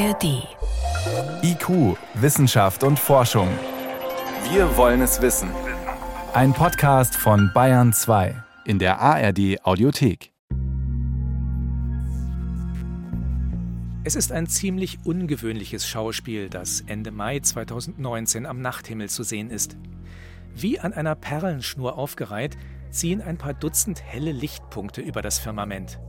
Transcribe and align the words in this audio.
ARD. 0.00 0.48
IQ, 1.42 1.98
Wissenschaft 2.14 2.84
und 2.84 2.98
Forschung. 2.98 3.48
Wir 4.50 4.74
wollen 4.78 5.02
es 5.02 5.20
wissen. 5.20 5.50
Ein 6.32 6.54
Podcast 6.54 7.14
von 7.14 7.50
Bayern 7.52 7.92
2 7.92 8.34
in 8.64 8.78
der 8.78 8.98
ARD 8.98 9.62
Audiothek. 9.62 10.32
Es 14.02 14.16
ist 14.16 14.32
ein 14.32 14.46
ziemlich 14.46 15.00
ungewöhnliches 15.04 15.86
Schauspiel, 15.86 16.48
das 16.48 16.80
Ende 16.80 17.10
Mai 17.10 17.40
2019 17.40 18.46
am 18.46 18.62
Nachthimmel 18.62 19.10
zu 19.10 19.22
sehen 19.22 19.50
ist. 19.50 19.76
Wie 20.54 20.80
an 20.80 20.94
einer 20.94 21.14
Perlenschnur 21.14 21.98
aufgereiht, 21.98 22.56
ziehen 22.90 23.20
ein 23.20 23.36
paar 23.36 23.52
Dutzend 23.52 24.02
helle 24.02 24.32
Lichtpunkte 24.32 25.02
über 25.02 25.20
das 25.20 25.38
Firmament. 25.38 26.00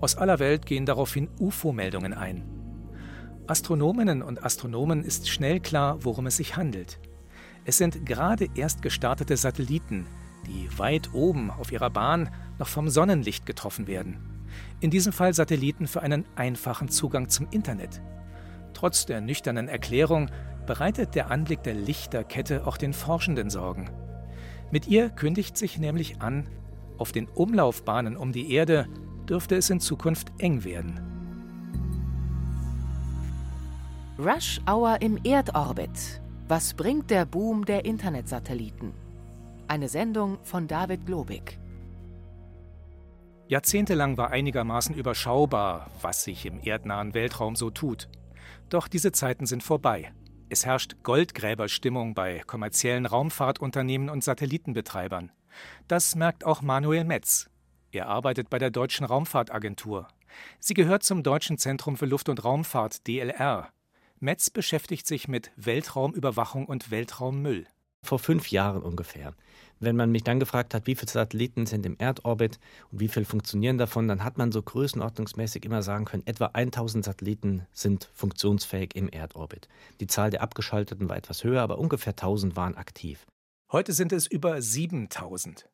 Aus 0.00 0.16
aller 0.16 0.40
Welt 0.40 0.66
gehen 0.66 0.86
daraufhin 0.86 1.28
UFO-Meldungen 1.38 2.14
ein. 2.14 2.57
Astronominnen 3.48 4.22
und 4.22 4.44
Astronomen 4.44 5.02
ist 5.02 5.28
schnell 5.28 5.58
klar, 5.58 6.04
worum 6.04 6.26
es 6.26 6.36
sich 6.36 6.56
handelt. 6.56 7.00
Es 7.64 7.78
sind 7.78 8.04
gerade 8.04 8.48
erst 8.54 8.82
gestartete 8.82 9.38
Satelliten, 9.38 10.06
die 10.46 10.68
weit 10.78 11.14
oben 11.14 11.50
auf 11.50 11.72
ihrer 11.72 11.88
Bahn 11.88 12.28
noch 12.58 12.68
vom 12.68 12.90
Sonnenlicht 12.90 13.46
getroffen 13.46 13.86
werden. 13.86 14.18
In 14.80 14.90
diesem 14.90 15.14
Fall 15.14 15.32
Satelliten 15.32 15.86
für 15.86 16.02
einen 16.02 16.26
einfachen 16.36 16.88
Zugang 16.88 17.30
zum 17.30 17.48
Internet. 17.50 18.02
Trotz 18.74 19.06
der 19.06 19.22
nüchternen 19.22 19.68
Erklärung 19.68 20.30
bereitet 20.66 21.14
der 21.14 21.30
Anblick 21.30 21.62
der 21.62 21.74
Lichterkette 21.74 22.66
auch 22.66 22.76
den 22.76 22.92
Forschenden 22.92 23.48
Sorgen. 23.48 23.90
Mit 24.70 24.88
ihr 24.88 25.08
kündigt 25.08 25.56
sich 25.56 25.78
nämlich 25.78 26.20
an, 26.20 26.48
auf 26.98 27.12
den 27.12 27.28
Umlaufbahnen 27.28 28.16
um 28.16 28.32
die 28.32 28.52
Erde 28.52 28.86
dürfte 29.26 29.56
es 29.56 29.70
in 29.70 29.80
Zukunft 29.80 30.32
eng 30.38 30.64
werden. 30.64 31.17
Rush 34.20 34.60
Hour 34.68 35.00
im 35.00 35.16
Erdorbit. 35.22 36.20
Was 36.48 36.74
bringt 36.74 37.08
der 37.08 37.24
Boom 37.24 37.64
der 37.64 37.84
Internetsatelliten? 37.84 38.92
Eine 39.68 39.88
Sendung 39.88 40.38
von 40.42 40.66
David 40.66 41.06
Globig. 41.06 41.56
Jahrzehntelang 43.46 44.16
war 44.16 44.32
einigermaßen 44.32 44.96
überschaubar, 44.96 45.88
was 46.02 46.24
sich 46.24 46.46
im 46.46 46.58
erdnahen 46.58 47.14
Weltraum 47.14 47.54
so 47.54 47.70
tut. 47.70 48.08
Doch 48.70 48.88
diese 48.88 49.12
Zeiten 49.12 49.46
sind 49.46 49.62
vorbei. 49.62 50.12
Es 50.48 50.66
herrscht 50.66 50.96
Goldgräberstimmung 51.04 52.14
bei 52.14 52.42
kommerziellen 52.44 53.06
Raumfahrtunternehmen 53.06 54.10
und 54.10 54.24
Satellitenbetreibern. 54.24 55.30
Das 55.86 56.16
merkt 56.16 56.44
auch 56.44 56.60
Manuel 56.60 57.04
Metz. 57.04 57.48
Er 57.92 58.08
arbeitet 58.08 58.50
bei 58.50 58.58
der 58.58 58.72
Deutschen 58.72 59.06
Raumfahrtagentur. 59.06 60.08
Sie 60.58 60.74
gehört 60.74 61.04
zum 61.04 61.22
Deutschen 61.22 61.56
Zentrum 61.56 61.96
für 61.96 62.06
Luft- 62.06 62.28
und 62.28 62.44
Raumfahrt 62.44 63.06
DLR. 63.06 63.70
Metz 64.20 64.50
beschäftigt 64.50 65.06
sich 65.06 65.28
mit 65.28 65.52
Weltraumüberwachung 65.56 66.66
und 66.66 66.90
Weltraummüll. 66.90 67.66
Vor 68.02 68.18
fünf 68.18 68.50
Jahren 68.50 68.82
ungefähr. 68.82 69.34
Wenn 69.80 69.96
man 69.96 70.10
mich 70.10 70.24
dann 70.24 70.40
gefragt 70.40 70.74
hat, 70.74 70.86
wie 70.86 70.94
viele 70.94 71.10
Satelliten 71.10 71.66
sind 71.66 71.86
im 71.86 71.96
Erdorbit 71.98 72.58
und 72.90 73.00
wie 73.00 73.08
viel 73.08 73.24
funktionieren 73.24 73.78
davon, 73.78 74.08
dann 74.08 74.24
hat 74.24 74.38
man 74.38 74.50
so 74.50 74.62
größenordnungsmäßig 74.62 75.64
immer 75.64 75.82
sagen 75.82 76.04
können, 76.04 76.26
etwa 76.26 76.46
1000 76.46 77.04
Satelliten 77.04 77.66
sind 77.72 78.10
funktionsfähig 78.14 78.94
im 78.94 79.08
Erdorbit. 79.08 79.68
Die 80.00 80.06
Zahl 80.06 80.30
der 80.30 80.42
abgeschalteten 80.42 81.08
war 81.08 81.16
etwas 81.16 81.44
höher, 81.44 81.62
aber 81.62 81.78
ungefähr 81.78 82.12
1000 82.12 82.56
waren 82.56 82.76
aktiv. 82.76 83.26
Heute 83.70 83.92
sind 83.92 84.12
es 84.12 84.26
über 84.26 84.60
7000. 84.60 85.68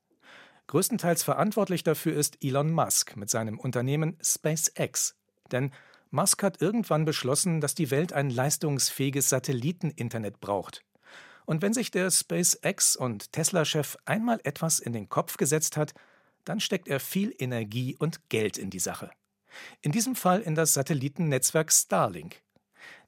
Größtenteils 0.66 1.22
verantwortlich 1.22 1.82
dafür 1.82 2.14
ist 2.14 2.42
Elon 2.42 2.72
Musk 2.72 3.16
mit 3.16 3.30
seinem 3.30 3.58
Unternehmen 3.58 4.16
SpaceX. 4.22 5.14
Denn 5.52 5.70
Musk 6.14 6.44
hat 6.44 6.62
irgendwann 6.62 7.04
beschlossen, 7.04 7.60
dass 7.60 7.74
die 7.74 7.90
Welt 7.90 8.12
ein 8.12 8.30
leistungsfähiges 8.30 9.28
Satelliteninternet 9.28 10.38
braucht. 10.38 10.84
Und 11.44 11.60
wenn 11.60 11.74
sich 11.74 11.90
der 11.90 12.08
SpaceX 12.08 12.94
und 12.94 13.32
Tesla-Chef 13.32 13.96
einmal 14.04 14.40
etwas 14.44 14.78
in 14.78 14.92
den 14.92 15.08
Kopf 15.08 15.36
gesetzt 15.36 15.76
hat, 15.76 15.92
dann 16.44 16.60
steckt 16.60 16.86
er 16.86 17.00
viel 17.00 17.34
Energie 17.36 17.96
und 17.98 18.28
Geld 18.28 18.58
in 18.58 18.70
die 18.70 18.78
Sache. 18.78 19.10
In 19.82 19.90
diesem 19.90 20.14
Fall 20.14 20.40
in 20.40 20.54
das 20.54 20.72
Satellitennetzwerk 20.74 21.72
Starlink. 21.72 22.43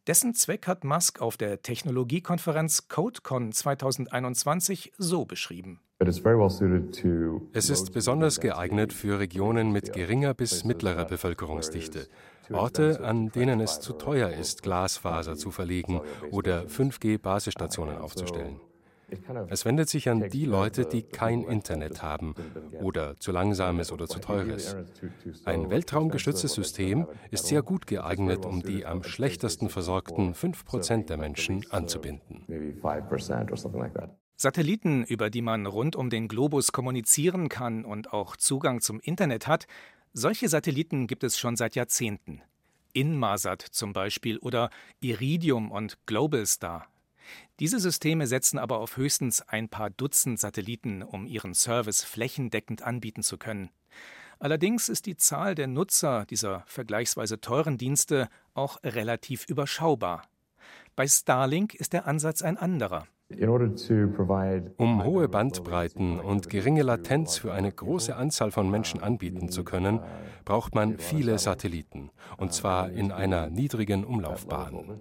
Dessen 0.07 0.35
Zweck 0.35 0.69
hat 0.69 0.85
Musk 0.85 1.21
auf 1.21 1.37
der 1.37 1.63
Technologiekonferenz 1.63 2.87
CodeCon 2.87 3.51
2021 3.51 4.93
so 4.99 5.25
beschrieben. 5.25 5.81
Es 5.99 7.71
ist 7.71 7.93
besonders 7.93 8.39
geeignet 8.39 8.93
für 8.93 9.19
Regionen 9.19 9.73
mit 9.73 9.93
geringer 9.93 10.33
bis 10.35 10.63
mittlerer 10.63 11.07
Bevölkerungsdichte, 11.07 12.07
Orte, 12.53 13.01
an 13.03 13.31
denen 13.31 13.61
es 13.61 13.81
zu 13.81 13.95
teuer 13.95 14.31
ist, 14.31 14.63
Glasfaser 14.63 15.35
zu 15.35 15.51
verlegen 15.51 16.01
oder 16.31 16.67
5G-Basisstationen 16.67 17.99
aufzustellen. 17.99 18.61
Es 19.49 19.65
wendet 19.65 19.89
sich 19.89 20.09
an 20.09 20.29
die 20.31 20.47
Leute, 20.47 20.85
die 20.85 21.03
kein 21.03 21.43
Internet 21.45 22.03
haben 22.03 22.35
oder 22.81 23.17
zu 23.19 23.31
langsames 23.33 23.93
oder 23.93 24.07
zu 24.09 24.19
teures. 24.19 24.77
Ein 25.45 25.71
weltraumgestütztes 25.71 26.53
System 26.53 27.07
ist 27.31 27.47
sehr 27.47 27.63
gut 27.63 27.87
geeignet, 27.87 28.45
um 28.45 28.63
die 28.63 28.85
am 28.85 29.03
schlechtesten 29.03 29.69
versorgten 29.69 30.35
5% 30.35 31.07
der 31.07 31.17
Menschen 31.17 31.65
anzubinden. 31.71 32.45
Satelliten, 34.39 35.05
über 35.05 35.31
die 35.31 35.43
man 35.43 35.67
rund 35.67 35.97
um 35.97 36.11
den 36.11 36.29
Globus 36.29 36.73
kommunizieren 36.73 37.49
kann 37.49 37.85
und 37.85 38.13
auch 38.13 38.37
Zugang 38.37 38.81
zum 38.81 39.01
Internet 39.01 39.47
hat, 39.47 39.67
solche 40.13 40.49
Satelliten 40.49 41.07
gibt 41.07 41.25
es 41.25 41.39
schon 41.39 41.57
seit 41.57 41.75
Jahrzehnten. 41.75 42.43
Inmarsat 42.93 43.63
zum 43.63 43.93
Beispiel 43.93 44.39
oder 44.39 44.71
Iridium 45.01 45.71
und 45.71 45.99
Globalstar. 46.07 46.87
Diese 47.61 47.79
Systeme 47.79 48.27
setzen 48.27 48.59
aber 48.59 48.79
auf 48.79 48.97
höchstens 48.97 49.43
ein 49.43 49.69
paar 49.69 49.91
Dutzend 49.91 50.39
Satelliten, 50.39 51.03
um 51.03 51.27
ihren 51.27 51.55
Service 51.55 52.03
flächendeckend 52.05 52.83
anbieten 52.83 53.23
zu 53.23 53.39
können. 53.39 53.71
Allerdings 54.39 54.89
ist 54.89 55.07
die 55.07 55.17
Zahl 55.17 55.55
der 55.55 55.67
Nutzer 55.67 56.27
dieser 56.27 56.65
vergleichsweise 56.67 57.41
teuren 57.41 57.79
Dienste 57.79 58.29
auch 58.55 58.83
relativ 58.85 59.47
überschaubar. 59.49 60.23
Bei 60.95 61.07
Starlink 61.07 61.75
ist 61.75 61.93
der 61.93 62.07
Ansatz 62.07 62.43
ein 62.43 62.57
anderer. 62.57 63.07
Um 64.77 65.05
hohe 65.05 65.29
Bandbreiten 65.29 66.21
und 66.21 66.49
geringe 66.49 66.83
Latenz 66.83 67.39
für 67.39 67.53
eine 67.53 67.73
große 67.73 68.15
Anzahl 68.15 68.53
von 68.53 68.71
Menschen 68.71 69.03
anbieten 69.03 69.49
zu 69.49 69.65
können, 69.65 70.01
braucht 70.45 70.77
man 70.77 70.99
viele 70.99 71.39
Satelliten, 71.39 72.11
und 72.37 72.53
zwar 72.53 72.91
in 72.91 73.11
einer 73.11 73.51
niedrigen 73.51 74.05
Umlaufbahn. 74.05 75.01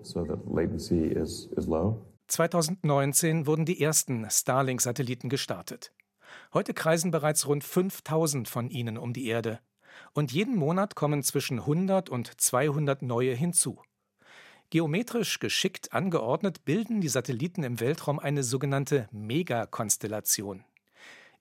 2019 2.28 3.46
wurden 3.46 3.66
die 3.66 3.82
ersten 3.82 4.30
Starlink-Satelliten 4.30 5.30
gestartet. 5.30 5.92
Heute 6.54 6.74
kreisen 6.74 7.12
bereits 7.12 7.48
rund 7.48 7.64
5000 7.64 8.48
von 8.48 8.70
ihnen 8.70 8.98
um 8.98 9.14
die 9.14 9.28
Erde. 9.28 9.60
Und 10.14 10.32
jeden 10.32 10.56
Monat 10.56 10.96
kommen 10.96 11.24
zwischen 11.24 11.60
100 11.60 12.10
und 12.10 12.40
200 12.40 13.02
neue 13.02 13.34
hinzu. 13.34 13.82
Geometrisch 14.72 15.40
geschickt 15.40 15.94
angeordnet 15.94 16.66
bilden 16.66 17.00
die 17.00 17.08
Satelliten 17.08 17.64
im 17.64 17.80
Weltraum 17.80 18.20
eine 18.20 18.44
sogenannte 18.44 19.08
Megakonstellation. 19.12 20.66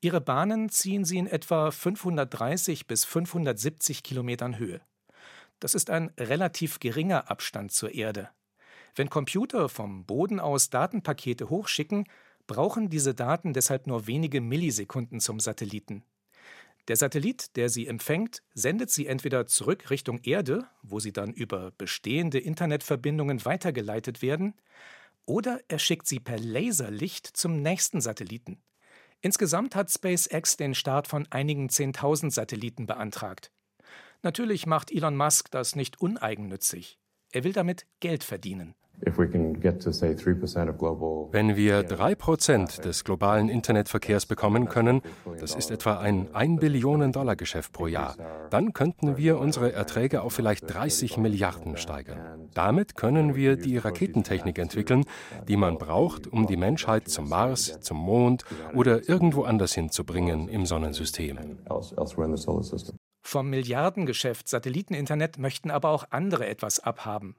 Ihre 0.00 0.20
Bahnen 0.20 0.68
ziehen 0.68 1.06
sie 1.06 1.16
in 1.16 1.26
etwa 1.26 1.70
530 1.70 2.86
bis 2.86 3.06
570 3.06 4.02
Kilometern 4.02 4.58
Höhe. 4.58 4.82
Das 5.60 5.74
ist 5.74 5.88
ein 5.88 6.12
relativ 6.18 6.78
geringer 6.78 7.30
Abstand 7.30 7.72
zur 7.72 7.94
Erde. 7.94 8.28
Wenn 8.96 9.10
Computer 9.10 9.68
vom 9.68 10.04
Boden 10.04 10.38
aus 10.38 10.70
Datenpakete 10.70 11.50
hochschicken, 11.50 12.04
brauchen 12.46 12.90
diese 12.90 13.14
Daten 13.14 13.52
deshalb 13.52 13.86
nur 13.86 14.06
wenige 14.06 14.40
Millisekunden 14.40 15.20
zum 15.20 15.40
Satelliten. 15.40 16.04
Der 16.86 16.96
Satellit, 16.96 17.56
der 17.56 17.70
sie 17.70 17.86
empfängt, 17.86 18.42
sendet 18.52 18.90
sie 18.90 19.06
entweder 19.06 19.46
zurück 19.46 19.90
Richtung 19.90 20.20
Erde, 20.22 20.68
wo 20.82 21.00
sie 21.00 21.12
dann 21.12 21.32
über 21.32 21.72
bestehende 21.72 22.38
Internetverbindungen 22.38 23.44
weitergeleitet 23.44 24.20
werden, 24.20 24.54
oder 25.24 25.60
er 25.68 25.78
schickt 25.78 26.06
sie 26.06 26.20
per 26.20 26.38
Laserlicht 26.38 27.26
zum 27.26 27.62
nächsten 27.62 28.02
Satelliten. 28.02 28.62
Insgesamt 29.22 29.74
hat 29.74 29.90
SpaceX 29.90 30.58
den 30.58 30.74
Start 30.74 31.08
von 31.08 31.26
einigen 31.30 31.70
Zehntausend 31.70 32.34
Satelliten 32.34 32.86
beantragt. 32.86 33.50
Natürlich 34.22 34.66
macht 34.66 34.92
Elon 34.92 35.16
Musk 35.16 35.50
das 35.50 35.74
nicht 35.74 35.98
uneigennützig. 36.00 36.98
Er 37.32 37.44
will 37.44 37.54
damit 37.54 37.86
Geld 38.00 38.22
verdienen. 38.22 38.74
Wenn 39.06 39.16
wir 41.56 41.82
drei 41.82 42.14
Prozent 42.14 42.84
des 42.84 43.04
globalen 43.04 43.48
Internetverkehrs 43.48 44.26
bekommen 44.26 44.68
können, 44.68 45.02
das 45.38 45.54
ist 45.54 45.70
etwa 45.70 45.98
ein 45.98 46.34
1 46.34 46.60
Billionen 46.60 47.12
Dollar 47.12 47.36
Geschäft 47.36 47.72
pro 47.72 47.86
Jahr, 47.86 48.16
dann 48.50 48.72
könnten 48.72 49.16
wir 49.16 49.38
unsere 49.38 49.72
Erträge 49.72 50.22
auf 50.22 50.32
vielleicht 50.32 50.72
30 50.72 51.18
Milliarden 51.18 51.76
steigern. 51.76 52.48
Damit 52.54 52.96
können 52.96 53.34
wir 53.34 53.56
die 53.56 53.78
Raketentechnik 53.78 54.58
entwickeln, 54.58 55.04
die 55.48 55.56
man 55.56 55.76
braucht, 55.76 56.26
um 56.26 56.46
die 56.46 56.56
Menschheit 56.56 57.08
zum 57.08 57.28
Mars, 57.28 57.80
zum 57.80 57.98
Mond 57.98 58.44
oder 58.74 59.08
irgendwo 59.08 59.42
anders 59.42 59.74
hinzubringen 59.74 60.48
im 60.48 60.66
Sonnensystem. 60.66 61.38
Vom 63.26 63.48
Milliardengeschäft 63.48 64.48
Satelliteninternet 64.48 65.38
möchten 65.38 65.70
aber 65.70 65.88
auch 65.88 66.04
andere 66.10 66.46
etwas 66.46 66.80
abhaben. 66.80 67.36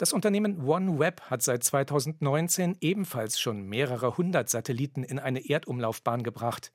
Das 0.00 0.14
Unternehmen 0.14 0.66
OneWeb 0.66 1.20
hat 1.28 1.42
seit 1.42 1.62
2019 1.62 2.78
ebenfalls 2.80 3.38
schon 3.38 3.60
mehrere 3.60 4.16
hundert 4.16 4.48
Satelliten 4.48 5.04
in 5.04 5.18
eine 5.18 5.46
Erdumlaufbahn 5.46 6.22
gebracht. 6.22 6.72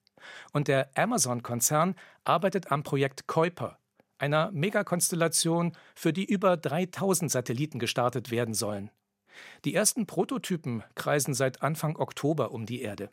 Und 0.54 0.68
der 0.68 0.92
Amazon-Konzern 0.96 1.96
arbeitet 2.24 2.72
am 2.72 2.84
Projekt 2.84 3.26
Kuiper, 3.26 3.80
einer 4.20 4.52
Megakonstellation, 4.52 5.76
für 5.96 6.14
die 6.14 6.26
über 6.26 6.56
3000 6.56 7.32
Satelliten 7.32 7.80
gestartet 7.80 8.30
werden 8.30 8.54
sollen. 8.54 8.92
Die 9.64 9.74
ersten 9.74 10.06
Prototypen 10.06 10.84
kreisen 10.94 11.34
seit 11.34 11.64
Anfang 11.64 11.96
Oktober 11.96 12.52
um 12.52 12.68
die 12.68 12.84
Erde. 12.84 13.10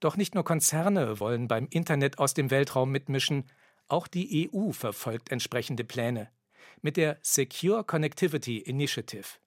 Doch 0.00 0.16
nicht 0.16 0.34
nur 0.34 0.42
Konzerne 0.42 1.20
wollen 1.20 1.46
beim 1.46 1.68
Internet 1.70 2.18
aus 2.18 2.34
dem 2.34 2.50
Weltraum 2.50 2.90
mitmischen, 2.90 3.44
auch 3.86 4.08
die 4.08 4.50
EU 4.52 4.72
verfolgt 4.72 5.30
entsprechende 5.30 5.84
Pläne 5.84 6.30
mit 6.82 6.96
der 6.96 7.18
Secure 7.22 7.84
Connectivity 7.84 8.58
Initiative. 8.58 9.38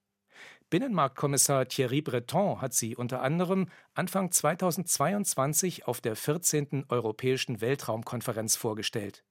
Binnenmarktkommissar 0.69 1.67
Thierry 1.67 2.01
Breton 2.01 2.59
hat 2.59 2.73
sie 2.73 2.95
unter 2.95 3.21
anderem 3.21 3.69
Anfang 3.93 4.31
2022 4.31 5.87
auf 5.87 6.01
der 6.01 6.15
14. 6.15 6.85
Europäischen 6.89 7.61
Weltraumkonferenz 7.61 8.55
vorgestellt. 8.55 9.23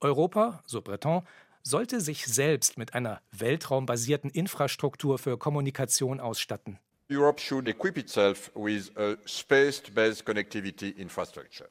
Europa, 0.00 0.62
so 0.66 0.82
Breton, 0.82 1.22
sollte 1.62 2.00
sich 2.00 2.26
selbst 2.26 2.78
mit 2.78 2.94
einer 2.94 3.22
weltraumbasierten 3.32 4.30
Infrastruktur 4.30 5.18
für 5.18 5.38
Kommunikation 5.38 6.20
ausstatten. 6.20 6.78
Europe 7.10 7.40
should 7.40 7.68
equip 7.68 7.96
itself 7.96 8.50
with 8.54 8.90
a 8.96 9.16
space-based 9.26 10.24
connectivity 10.24 10.90
infrastructure. 10.90 11.68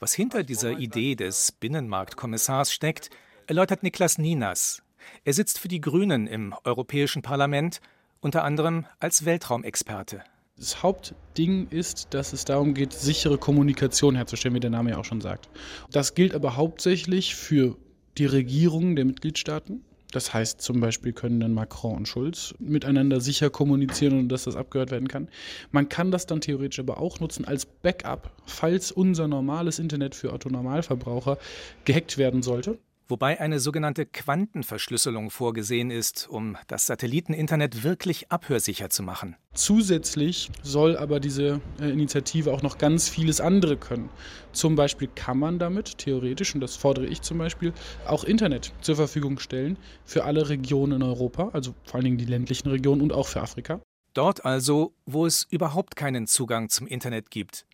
Was 0.00 0.14
hinter 0.14 0.44
dieser 0.44 0.78
Idee 0.78 1.14
des 1.14 1.52
Binnenmarktkommissars 1.52 2.72
steckt, 2.72 3.10
erläutert 3.46 3.82
Niklas 3.82 4.18
Ninas. 4.18 4.82
Er 5.24 5.32
sitzt 5.32 5.58
für 5.58 5.68
die 5.68 5.80
Grünen 5.80 6.26
im 6.26 6.54
Europäischen 6.64 7.22
Parlament, 7.22 7.80
unter 8.20 8.44
anderem 8.44 8.86
als 9.00 9.24
Weltraumexperte. 9.24 10.22
Das 10.56 10.82
Hauptding 10.82 11.68
ist, 11.70 12.14
dass 12.14 12.32
es 12.32 12.44
darum 12.44 12.74
geht, 12.74 12.92
sichere 12.92 13.38
Kommunikation 13.38 14.16
herzustellen, 14.16 14.56
wie 14.56 14.60
der 14.60 14.70
Name 14.70 14.90
ja 14.90 14.98
auch 14.98 15.04
schon 15.04 15.20
sagt. 15.20 15.48
Das 15.92 16.14
gilt 16.14 16.34
aber 16.34 16.56
hauptsächlich 16.56 17.36
für 17.36 17.76
die 18.18 18.26
Regierungen 18.26 18.96
der 18.96 19.04
Mitgliedstaaten. 19.04 19.84
Das 20.10 20.32
heißt, 20.34 20.60
zum 20.60 20.80
Beispiel 20.80 21.12
können 21.12 21.38
dann 21.38 21.52
Macron 21.52 21.98
und 21.98 22.08
Schulz 22.08 22.54
miteinander 22.58 23.20
sicher 23.20 23.50
kommunizieren 23.50 24.18
und 24.18 24.28
dass 24.30 24.44
das 24.44 24.56
abgehört 24.56 24.90
werden 24.90 25.06
kann. 25.06 25.28
Man 25.70 25.88
kann 25.88 26.10
das 26.10 26.26
dann 26.26 26.40
theoretisch 26.40 26.80
aber 26.80 26.98
auch 26.98 27.20
nutzen 27.20 27.44
als 27.44 27.66
Backup, 27.66 28.32
falls 28.46 28.90
unser 28.90 29.28
normales 29.28 29.78
Internet 29.78 30.14
für 30.14 30.32
Autonormalverbraucher 30.32 31.38
gehackt 31.84 32.16
werden 32.18 32.42
sollte 32.42 32.78
wobei 33.08 33.40
eine 33.40 33.58
sogenannte 33.58 34.06
Quantenverschlüsselung 34.06 35.30
vorgesehen 35.30 35.90
ist, 35.90 36.28
um 36.28 36.56
das 36.66 36.86
Satelliteninternet 36.86 37.82
wirklich 37.82 38.30
abhörsicher 38.30 38.90
zu 38.90 39.02
machen. 39.02 39.36
Zusätzlich 39.54 40.50
soll 40.62 40.96
aber 40.96 41.18
diese 41.18 41.60
äh, 41.80 41.90
Initiative 41.90 42.52
auch 42.52 42.62
noch 42.62 42.78
ganz 42.78 43.08
vieles 43.08 43.40
andere 43.40 43.76
können. 43.76 44.10
Zum 44.52 44.76
Beispiel 44.76 45.08
kann 45.14 45.38
man 45.38 45.58
damit 45.58 45.98
theoretisch, 45.98 46.54
und 46.54 46.60
das 46.60 46.76
fordere 46.76 47.06
ich 47.06 47.22
zum 47.22 47.38
Beispiel, 47.38 47.72
auch 48.06 48.24
Internet 48.24 48.72
zur 48.80 48.96
Verfügung 48.96 49.38
stellen 49.38 49.78
für 50.04 50.24
alle 50.24 50.48
Regionen 50.48 51.00
in 51.00 51.02
Europa, 51.02 51.50
also 51.52 51.74
vor 51.84 51.96
allen 51.96 52.04
Dingen 52.04 52.18
die 52.18 52.24
ländlichen 52.24 52.68
Regionen 52.68 53.02
und 53.02 53.12
auch 53.12 53.26
für 53.26 53.40
Afrika. 53.40 53.80
Dort 54.14 54.44
also, 54.44 54.94
wo 55.06 55.26
es 55.26 55.46
überhaupt 55.50 55.96
keinen 55.96 56.26
Zugang 56.26 56.68
zum 56.68 56.86
Internet 56.86 57.30
gibt. 57.30 57.66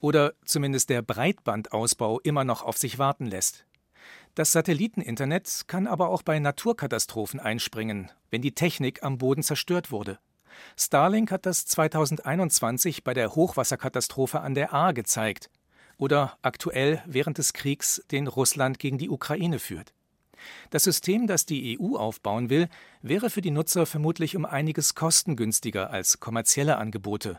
Oder 0.00 0.34
zumindest 0.44 0.90
der 0.90 1.02
Breitbandausbau 1.02 2.20
immer 2.20 2.44
noch 2.44 2.62
auf 2.62 2.78
sich 2.78 2.98
warten 2.98 3.26
lässt. 3.26 3.66
Das 4.34 4.52
Satelliteninternet 4.52 5.64
kann 5.66 5.86
aber 5.86 6.08
auch 6.08 6.22
bei 6.22 6.38
Naturkatastrophen 6.38 7.38
einspringen, 7.38 8.10
wenn 8.30 8.40
die 8.40 8.54
Technik 8.54 9.02
am 9.02 9.18
Boden 9.18 9.42
zerstört 9.42 9.90
wurde. 9.90 10.18
Starlink 10.74 11.30
hat 11.30 11.44
das 11.44 11.66
2021 11.66 13.04
bei 13.04 13.12
der 13.12 13.34
Hochwasserkatastrophe 13.34 14.40
an 14.40 14.54
der 14.54 14.72
Ahr 14.72 14.94
gezeigt 14.94 15.50
oder 15.98 16.38
aktuell 16.40 17.02
während 17.06 17.36
des 17.36 17.52
Kriegs, 17.52 18.02
den 18.10 18.26
Russland 18.26 18.78
gegen 18.78 18.96
die 18.96 19.10
Ukraine 19.10 19.58
führt. 19.58 19.92
Das 20.70 20.84
System, 20.84 21.26
das 21.26 21.44
die 21.44 21.78
EU 21.78 21.96
aufbauen 21.96 22.48
will, 22.48 22.68
wäre 23.02 23.28
für 23.28 23.42
die 23.42 23.50
Nutzer 23.50 23.84
vermutlich 23.84 24.34
um 24.34 24.46
einiges 24.46 24.94
kostengünstiger 24.94 25.90
als 25.90 26.20
kommerzielle 26.20 26.78
Angebote, 26.78 27.38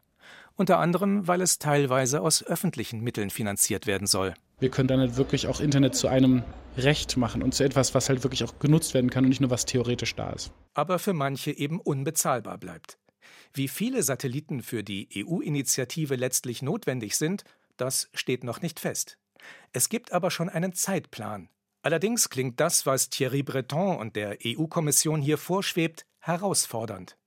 unter 0.56 0.78
anderem 0.78 1.28
weil 1.28 1.42
es 1.42 1.58
teilweise 1.58 2.22
aus 2.22 2.44
öffentlichen 2.44 3.02
Mitteln 3.02 3.32
finanziert 3.32 3.88
werden 3.88 4.06
soll 4.06 4.36
wir 4.64 4.72
können 4.72 4.88
dann 4.88 5.02
halt 5.02 5.18
wirklich 5.18 5.48
auch 5.48 5.60
Internet 5.60 5.94
zu 5.94 6.08
einem 6.08 6.42
Recht 6.78 7.18
machen 7.18 7.44
und 7.44 7.54
zu 7.54 7.66
etwas, 7.66 7.94
was 7.94 8.08
halt 8.08 8.24
wirklich 8.24 8.46
auch 8.46 8.60
genutzt 8.60 8.94
werden 8.94 9.10
kann 9.10 9.26
und 9.26 9.30
nicht 9.30 9.42
nur 9.42 9.50
was 9.50 9.66
theoretisch 9.66 10.16
da 10.16 10.32
ist. 10.32 10.52
Aber 10.74 11.00
für 11.00 11.12
manche 11.12 11.52
eben 11.52 11.82
unbezahlbar 11.82 12.58
bleibt. 12.58 12.98
Wie 13.54 13.68
viele 13.68 14.02
Satelliten 14.04 14.64
für 14.64 14.82
die 14.82 15.10
EU-Initiative 15.16 16.16
letztlich 16.16 16.62
notwendig 16.62 17.18
sind, 17.18 17.44
das 17.76 18.10
steht 18.14 18.46
noch 18.46 18.62
nicht 18.62 18.80
fest. 18.80 19.18
Es 19.74 19.90
gibt 19.90 20.14
aber 20.14 20.32
schon 20.32 20.48
einen 20.48 20.72
Zeitplan. 20.72 21.50
Allerdings 21.82 22.30
klingt 22.30 22.62
das, 22.62 22.86
was 22.86 23.10
Thierry 23.10 23.44
Breton 23.44 23.98
und 23.98 24.16
der 24.16 24.38
EU-Kommission 24.46 25.22
hier 25.22 25.38
vorschwebt, 25.38 26.06
herausfordernd. 26.20 27.18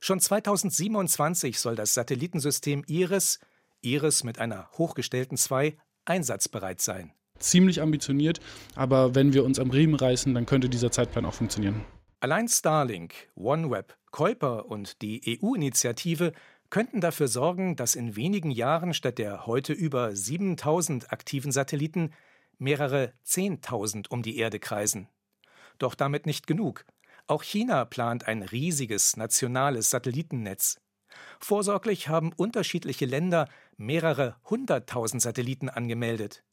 Schon 0.00 0.20
2027 0.20 1.60
soll 1.60 1.76
das 1.76 1.92
Satellitensystem 1.92 2.82
IRIS, 2.86 3.40
IRIS 3.82 4.24
mit 4.24 4.38
einer 4.38 4.70
hochgestellten 4.78 5.36
2, 5.36 5.76
einsatzbereit 6.08 6.80
sein. 6.80 7.12
Ziemlich 7.38 7.80
ambitioniert, 7.80 8.40
aber 8.74 9.14
wenn 9.14 9.32
wir 9.32 9.44
uns 9.44 9.58
am 9.58 9.70
Riemen 9.70 9.94
reißen, 9.94 10.34
dann 10.34 10.46
könnte 10.46 10.68
dieser 10.68 10.90
Zeitplan 10.90 11.24
auch 11.24 11.34
funktionieren. 11.34 11.84
Allein 12.20 12.48
Starlink, 12.48 13.14
OneWeb, 13.36 13.96
Kuiper 14.10 14.66
und 14.66 15.02
die 15.02 15.38
EU-Initiative 15.40 16.32
könnten 16.70 17.00
dafür 17.00 17.28
sorgen, 17.28 17.76
dass 17.76 17.94
in 17.94 18.16
wenigen 18.16 18.50
Jahren 18.50 18.92
statt 18.92 19.18
der 19.18 19.46
heute 19.46 19.72
über 19.72 20.14
7000 20.14 21.12
aktiven 21.12 21.52
Satelliten 21.52 22.12
mehrere 22.58 23.12
10.000 23.24 24.08
um 24.08 24.22
die 24.22 24.36
Erde 24.36 24.58
kreisen. 24.58 25.08
Doch 25.78 25.94
damit 25.94 26.26
nicht 26.26 26.46
genug. 26.46 26.84
Auch 27.28 27.42
China 27.42 27.84
plant 27.84 28.26
ein 28.26 28.42
riesiges 28.42 29.16
nationales 29.16 29.90
Satellitennetz. 29.90 30.80
Vorsorglich 31.40 32.08
haben 32.08 32.32
unterschiedliche 32.32 33.06
Länder 33.06 33.48
mehrere 33.76 34.36
hunderttausend 34.44 35.22
Satelliten 35.22 35.68
angemeldet. 35.68 36.44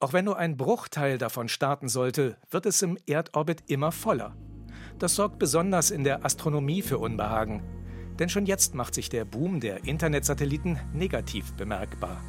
Auch 0.00 0.12
wenn 0.12 0.24
nur 0.24 0.38
ein 0.38 0.56
Bruchteil 0.56 1.18
davon 1.18 1.48
starten 1.48 1.88
sollte, 1.88 2.36
wird 2.50 2.66
es 2.66 2.82
im 2.82 2.98
Erdorbit 3.06 3.64
immer 3.68 3.92
voller. 3.92 4.36
Das 4.98 5.14
sorgt 5.14 5.38
besonders 5.38 5.90
in 5.90 6.04
der 6.04 6.24
Astronomie 6.24 6.82
für 6.82 6.98
Unbehagen. 6.98 7.62
Denn 8.18 8.28
schon 8.28 8.46
jetzt 8.46 8.74
macht 8.74 8.94
sich 8.94 9.08
der 9.08 9.24
Boom 9.24 9.60
der 9.60 9.84
Internetsatelliten 9.84 10.78
negativ 10.92 11.52
bemerkbar. 11.54 12.20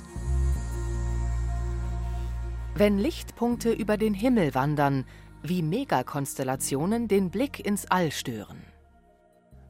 Wenn 2.73 2.97
Lichtpunkte 2.97 3.71
über 3.71 3.97
den 3.97 4.13
Himmel 4.13 4.53
wandern, 4.55 5.05
wie 5.43 5.61
Megakonstellationen 5.61 7.07
den 7.07 7.29
Blick 7.29 7.59
ins 7.59 7.85
All 7.85 8.11
stören. 8.11 8.63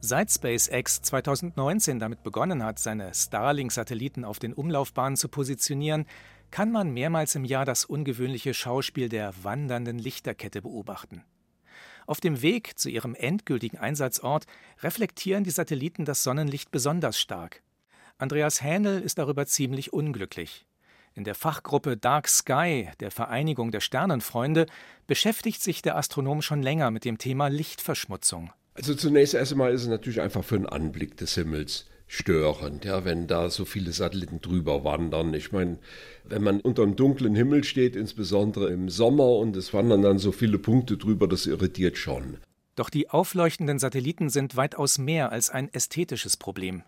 Seit 0.00 0.30
SpaceX 0.30 1.02
2019 1.02 1.98
damit 1.98 2.22
begonnen 2.22 2.62
hat, 2.62 2.78
seine 2.78 3.12
Starlink-Satelliten 3.12 4.24
auf 4.24 4.38
den 4.38 4.52
Umlaufbahnen 4.52 5.16
zu 5.16 5.28
positionieren, 5.28 6.06
kann 6.50 6.70
man 6.70 6.90
mehrmals 6.90 7.34
im 7.34 7.44
Jahr 7.44 7.64
das 7.64 7.84
ungewöhnliche 7.84 8.54
Schauspiel 8.54 9.08
der 9.08 9.32
wandernden 9.42 9.98
Lichterkette 9.98 10.62
beobachten. 10.62 11.24
Auf 12.06 12.20
dem 12.20 12.40
Weg 12.40 12.78
zu 12.78 12.88
ihrem 12.88 13.14
endgültigen 13.14 13.78
Einsatzort 13.78 14.46
reflektieren 14.80 15.42
die 15.42 15.50
Satelliten 15.50 16.04
das 16.04 16.22
Sonnenlicht 16.22 16.70
besonders 16.70 17.18
stark. 17.18 17.62
Andreas 18.18 18.62
Hähnel 18.62 19.02
ist 19.02 19.18
darüber 19.18 19.46
ziemlich 19.46 19.92
unglücklich. 19.92 20.66
In 21.14 21.24
der 21.24 21.34
Fachgruppe 21.34 21.96
Dark 21.96 22.28
Sky 22.28 22.90
der 23.00 23.10
Vereinigung 23.10 23.72
der 23.72 23.80
Sternenfreunde 23.80 24.66
beschäftigt 25.06 25.62
sich 25.62 25.82
der 25.82 25.96
Astronom 25.96 26.42
schon 26.42 26.62
länger 26.62 26.90
mit 26.90 27.04
dem 27.04 27.18
Thema 27.18 27.48
Lichtverschmutzung. 27.48 28.52
Also 28.76 28.94
zunächst 28.94 29.34
erstmal 29.34 29.72
ist 29.72 29.82
es 29.82 29.88
natürlich 29.88 30.20
einfach 30.20 30.44
für 30.44 30.58
den 30.58 30.66
Anblick 30.66 31.16
des 31.16 31.34
Himmels 31.34 31.86
störend, 32.08 32.84
ja, 32.84 33.04
wenn 33.04 33.26
da 33.26 33.48
so 33.50 33.64
viele 33.64 33.92
Satelliten 33.92 34.40
drüber 34.40 34.84
wandern. 34.84 35.32
Ich 35.34 35.50
meine, 35.50 35.78
wenn 36.24 36.42
man 36.42 36.60
unter 36.60 36.82
einem 36.82 36.94
dunklen 36.94 37.34
Himmel 37.34 37.64
steht, 37.64 37.96
insbesondere 37.96 38.70
im 38.70 38.88
Sommer, 38.88 39.30
und 39.30 39.56
es 39.56 39.72
wandern 39.72 40.02
dann 40.02 40.18
so 40.18 40.30
viele 40.30 40.58
Punkte 40.58 40.98
drüber, 40.98 41.26
das 41.26 41.46
irritiert 41.46 41.96
schon. 41.96 42.36
Doch 42.76 42.90
die 42.90 43.08
aufleuchtenden 43.08 43.78
Satelliten 43.78 44.28
sind 44.28 44.56
weitaus 44.56 44.98
mehr 44.98 45.32
als 45.32 45.48
ein 45.48 45.72
ästhetisches 45.72 46.36
Problem 46.36 46.82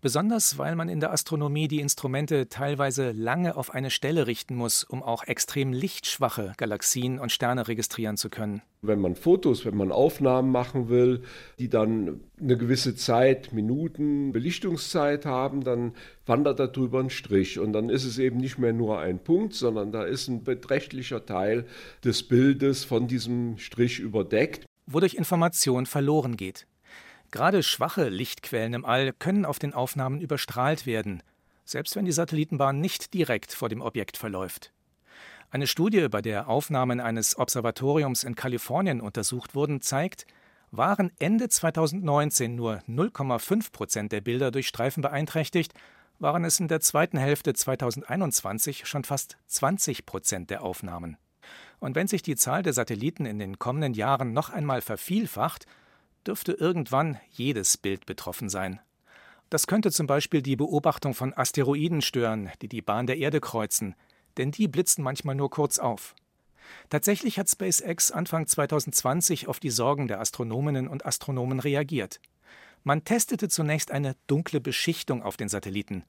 besonders 0.00 0.58
weil 0.58 0.76
man 0.76 0.88
in 0.88 1.00
der 1.00 1.12
Astronomie 1.12 1.68
die 1.68 1.80
Instrumente 1.80 2.48
teilweise 2.48 3.12
lange 3.12 3.56
auf 3.56 3.72
eine 3.72 3.90
Stelle 3.90 4.26
richten 4.26 4.54
muss, 4.54 4.84
um 4.84 5.02
auch 5.02 5.24
extrem 5.24 5.72
lichtschwache 5.72 6.52
Galaxien 6.56 7.18
und 7.18 7.32
Sterne 7.32 7.68
registrieren 7.68 8.16
zu 8.16 8.30
können. 8.30 8.62
Wenn 8.80 9.00
man 9.00 9.16
Fotos, 9.16 9.64
wenn 9.64 9.76
man 9.76 9.90
Aufnahmen 9.90 10.52
machen 10.52 10.88
will, 10.88 11.22
die 11.58 11.68
dann 11.68 12.20
eine 12.40 12.56
gewisse 12.56 12.94
Zeit, 12.94 13.52
Minuten 13.52 14.32
Belichtungszeit 14.32 15.26
haben, 15.26 15.64
dann 15.64 15.94
wandert 16.26 16.60
darüber 16.60 17.00
ein 17.00 17.10
Strich 17.10 17.58
und 17.58 17.72
dann 17.72 17.90
ist 17.90 18.04
es 18.04 18.18
eben 18.18 18.36
nicht 18.36 18.58
mehr 18.58 18.72
nur 18.72 19.00
ein 19.00 19.18
Punkt, 19.18 19.54
sondern 19.54 19.90
da 19.90 20.04
ist 20.04 20.28
ein 20.28 20.44
beträchtlicher 20.44 21.26
Teil 21.26 21.66
des 22.04 22.22
Bildes 22.22 22.84
von 22.84 23.08
diesem 23.08 23.58
Strich 23.58 23.98
überdeckt. 23.98 24.64
Wodurch 24.86 25.14
Information 25.14 25.86
verloren 25.86 26.36
geht. 26.36 26.66
Gerade 27.30 27.62
schwache 27.62 28.08
Lichtquellen 28.08 28.72
im 28.72 28.84
All 28.84 29.12
können 29.12 29.44
auf 29.44 29.58
den 29.58 29.74
Aufnahmen 29.74 30.20
überstrahlt 30.20 30.86
werden, 30.86 31.22
selbst 31.64 31.94
wenn 31.94 32.06
die 32.06 32.12
Satellitenbahn 32.12 32.80
nicht 32.80 33.12
direkt 33.12 33.52
vor 33.52 33.68
dem 33.68 33.82
Objekt 33.82 34.16
verläuft. 34.16 34.72
Eine 35.50 35.66
Studie, 35.66 36.08
bei 36.08 36.22
der 36.22 36.48
Aufnahmen 36.48 37.00
eines 37.00 37.38
Observatoriums 37.38 38.24
in 38.24 38.34
Kalifornien 38.34 39.00
untersucht 39.00 39.54
wurden, 39.54 39.80
zeigt, 39.80 40.26
waren 40.70 41.10
Ende 41.18 41.48
2019 41.48 42.54
nur 42.54 42.82
0,5 42.88 43.72
Prozent 43.72 44.12
der 44.12 44.20
Bilder 44.20 44.50
durch 44.50 44.68
Streifen 44.68 45.02
beeinträchtigt, 45.02 45.72
waren 46.18 46.44
es 46.44 46.60
in 46.60 46.68
der 46.68 46.80
zweiten 46.80 47.16
Hälfte 47.16 47.54
2021 47.54 48.86
schon 48.86 49.04
fast 49.04 49.38
20 49.46 50.04
Prozent 50.04 50.50
der 50.50 50.62
Aufnahmen. 50.62 51.16
Und 51.78 51.94
wenn 51.94 52.08
sich 52.08 52.22
die 52.22 52.36
Zahl 52.36 52.62
der 52.62 52.72
Satelliten 52.72 53.24
in 53.24 53.38
den 53.38 53.58
kommenden 53.58 53.94
Jahren 53.94 54.32
noch 54.32 54.50
einmal 54.50 54.80
vervielfacht, 54.80 55.66
dürfte 56.28 56.52
irgendwann 56.52 57.18
jedes 57.30 57.78
Bild 57.78 58.04
betroffen 58.04 58.50
sein. 58.50 58.80
Das 59.48 59.66
könnte 59.66 59.90
zum 59.90 60.06
Beispiel 60.06 60.42
die 60.42 60.56
Beobachtung 60.56 61.14
von 61.14 61.32
Asteroiden 61.32 62.02
stören, 62.02 62.50
die 62.60 62.68
die 62.68 62.82
Bahn 62.82 63.06
der 63.06 63.16
Erde 63.16 63.40
kreuzen, 63.40 63.94
denn 64.36 64.50
die 64.50 64.68
blitzen 64.68 65.02
manchmal 65.02 65.34
nur 65.34 65.48
kurz 65.48 65.78
auf. 65.78 66.14
Tatsächlich 66.90 67.38
hat 67.38 67.48
SpaceX 67.48 68.10
Anfang 68.10 68.46
2020 68.46 69.48
auf 69.48 69.58
die 69.58 69.70
Sorgen 69.70 70.06
der 70.06 70.20
Astronominnen 70.20 70.86
und 70.86 71.06
Astronomen 71.06 71.60
reagiert. 71.60 72.20
Man 72.84 73.04
testete 73.04 73.48
zunächst 73.48 73.90
eine 73.90 74.14
dunkle 74.26 74.60
Beschichtung 74.60 75.22
auf 75.22 75.38
den 75.38 75.48
Satelliten. 75.48 76.04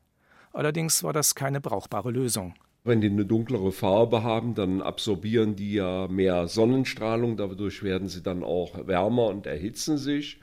Allerdings 0.52 1.02
war 1.02 1.14
das 1.14 1.34
keine 1.34 1.62
brauchbare 1.62 2.12
Lösung. 2.12 2.56
Wenn 2.84 3.02
die 3.02 3.10
eine 3.10 3.26
dunklere 3.26 3.72
Farbe 3.72 4.24
haben, 4.24 4.56
dann 4.56 4.82
absorbieren 4.82 5.56
die 5.56 5.74
ja 5.74 6.08
mehr 6.08 6.48
Sonnenstrahlung, 6.48 7.36
dadurch 7.36 7.84
werden 7.84 8.08
sie 8.08 8.24
dann 8.24 8.44
auch 8.44 8.88
wärmer 8.88 9.28
und 9.28 9.46
erhitzen 9.46 9.98
sich. 9.98 10.40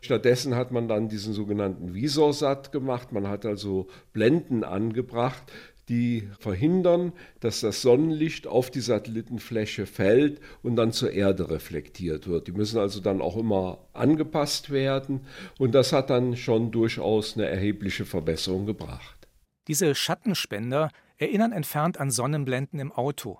Stattdessen 0.00 0.54
hat 0.54 0.70
man 0.70 0.86
dann 0.86 1.08
diesen 1.08 1.32
sogenannten 1.32 1.94
Visorsat 1.94 2.72
gemacht. 2.72 3.12
Man 3.12 3.26
hat 3.26 3.46
also 3.46 3.88
Blenden 4.12 4.62
angebracht, 4.62 5.50
die 5.88 6.28
verhindern, 6.38 7.12
dass 7.40 7.60
das 7.60 7.82
Sonnenlicht 7.82 8.46
auf 8.46 8.70
die 8.70 8.80
Satellitenfläche 8.80 9.86
fällt 9.86 10.40
und 10.62 10.76
dann 10.76 10.92
zur 10.92 11.10
Erde 11.12 11.50
reflektiert 11.50 12.26
wird. 12.26 12.46
Die 12.46 12.52
müssen 12.52 12.78
also 12.78 13.00
dann 13.00 13.20
auch 13.20 13.36
immer 13.36 13.78
angepasst 13.92 14.70
werden 14.70 15.22
und 15.58 15.74
das 15.74 15.92
hat 15.92 16.10
dann 16.10 16.36
schon 16.36 16.70
durchaus 16.70 17.36
eine 17.36 17.46
erhebliche 17.46 18.04
Verbesserung 18.04 18.66
gebracht. 18.66 19.26
Diese 19.68 19.94
Schattenspender 19.94 20.90
erinnern 21.18 21.52
entfernt 21.52 21.98
an 21.98 22.10
Sonnenblenden 22.10 22.78
im 22.80 22.92
Auto. 22.92 23.38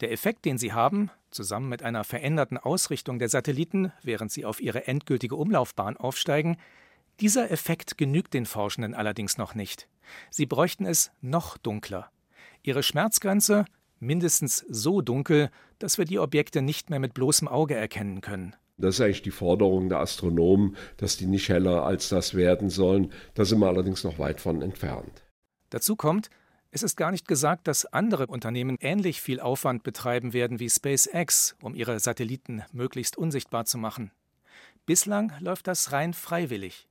Der 0.00 0.12
Effekt, 0.12 0.44
den 0.44 0.58
sie 0.58 0.72
haben, 0.72 1.10
zusammen 1.30 1.68
mit 1.68 1.82
einer 1.82 2.04
veränderten 2.04 2.58
Ausrichtung 2.58 3.18
der 3.18 3.28
Satelliten, 3.28 3.92
während 4.02 4.32
sie 4.32 4.44
auf 4.44 4.60
ihre 4.60 4.86
endgültige 4.86 5.36
Umlaufbahn 5.36 5.96
aufsteigen, 5.96 6.56
dieser 7.20 7.50
Effekt 7.50 7.98
genügt 7.98 8.34
den 8.34 8.46
Forschenden 8.46 8.94
allerdings 8.94 9.38
noch 9.38 9.54
nicht. 9.54 9.88
Sie 10.30 10.46
bräuchten 10.46 10.86
es 10.86 11.12
noch 11.20 11.56
dunkler. 11.56 12.10
Ihre 12.62 12.82
Schmerzgrenze 12.82 13.64
mindestens 14.00 14.64
so 14.68 15.00
dunkel, 15.00 15.50
dass 15.78 15.98
wir 15.98 16.04
die 16.04 16.18
Objekte 16.18 16.62
nicht 16.62 16.90
mehr 16.90 16.98
mit 16.98 17.14
bloßem 17.14 17.46
Auge 17.48 17.74
erkennen 17.74 18.20
können. 18.20 18.56
Das 18.78 18.96
ist 18.96 19.00
eigentlich 19.00 19.22
die 19.22 19.30
Forderung 19.30 19.88
der 19.88 20.00
Astronomen, 20.00 20.76
dass 20.96 21.16
die 21.16 21.26
nicht 21.26 21.48
heller 21.48 21.84
als 21.84 22.08
das 22.08 22.34
werden 22.34 22.70
sollen. 22.70 23.12
Da 23.34 23.44
sind 23.44 23.60
wir 23.60 23.68
allerdings 23.68 24.02
noch 24.02 24.18
weit 24.18 24.40
von 24.40 24.60
entfernt. 24.62 25.22
Dazu 25.70 25.94
kommt, 25.94 26.30
es 26.74 26.82
ist 26.82 26.96
gar 26.96 27.10
nicht 27.10 27.28
gesagt, 27.28 27.68
dass 27.68 27.84
andere 27.84 28.26
Unternehmen 28.28 28.78
ähnlich 28.80 29.20
viel 29.20 29.40
Aufwand 29.40 29.82
betreiben 29.82 30.32
werden 30.32 30.58
wie 30.58 30.70
SpaceX, 30.70 31.54
um 31.60 31.74
ihre 31.74 32.00
Satelliten 32.00 32.62
möglichst 32.72 33.18
unsichtbar 33.18 33.66
zu 33.66 33.76
machen. 33.76 34.10
Bislang 34.86 35.34
läuft 35.38 35.66
das 35.66 35.92
rein 35.92 36.14
freiwillig. 36.14 36.88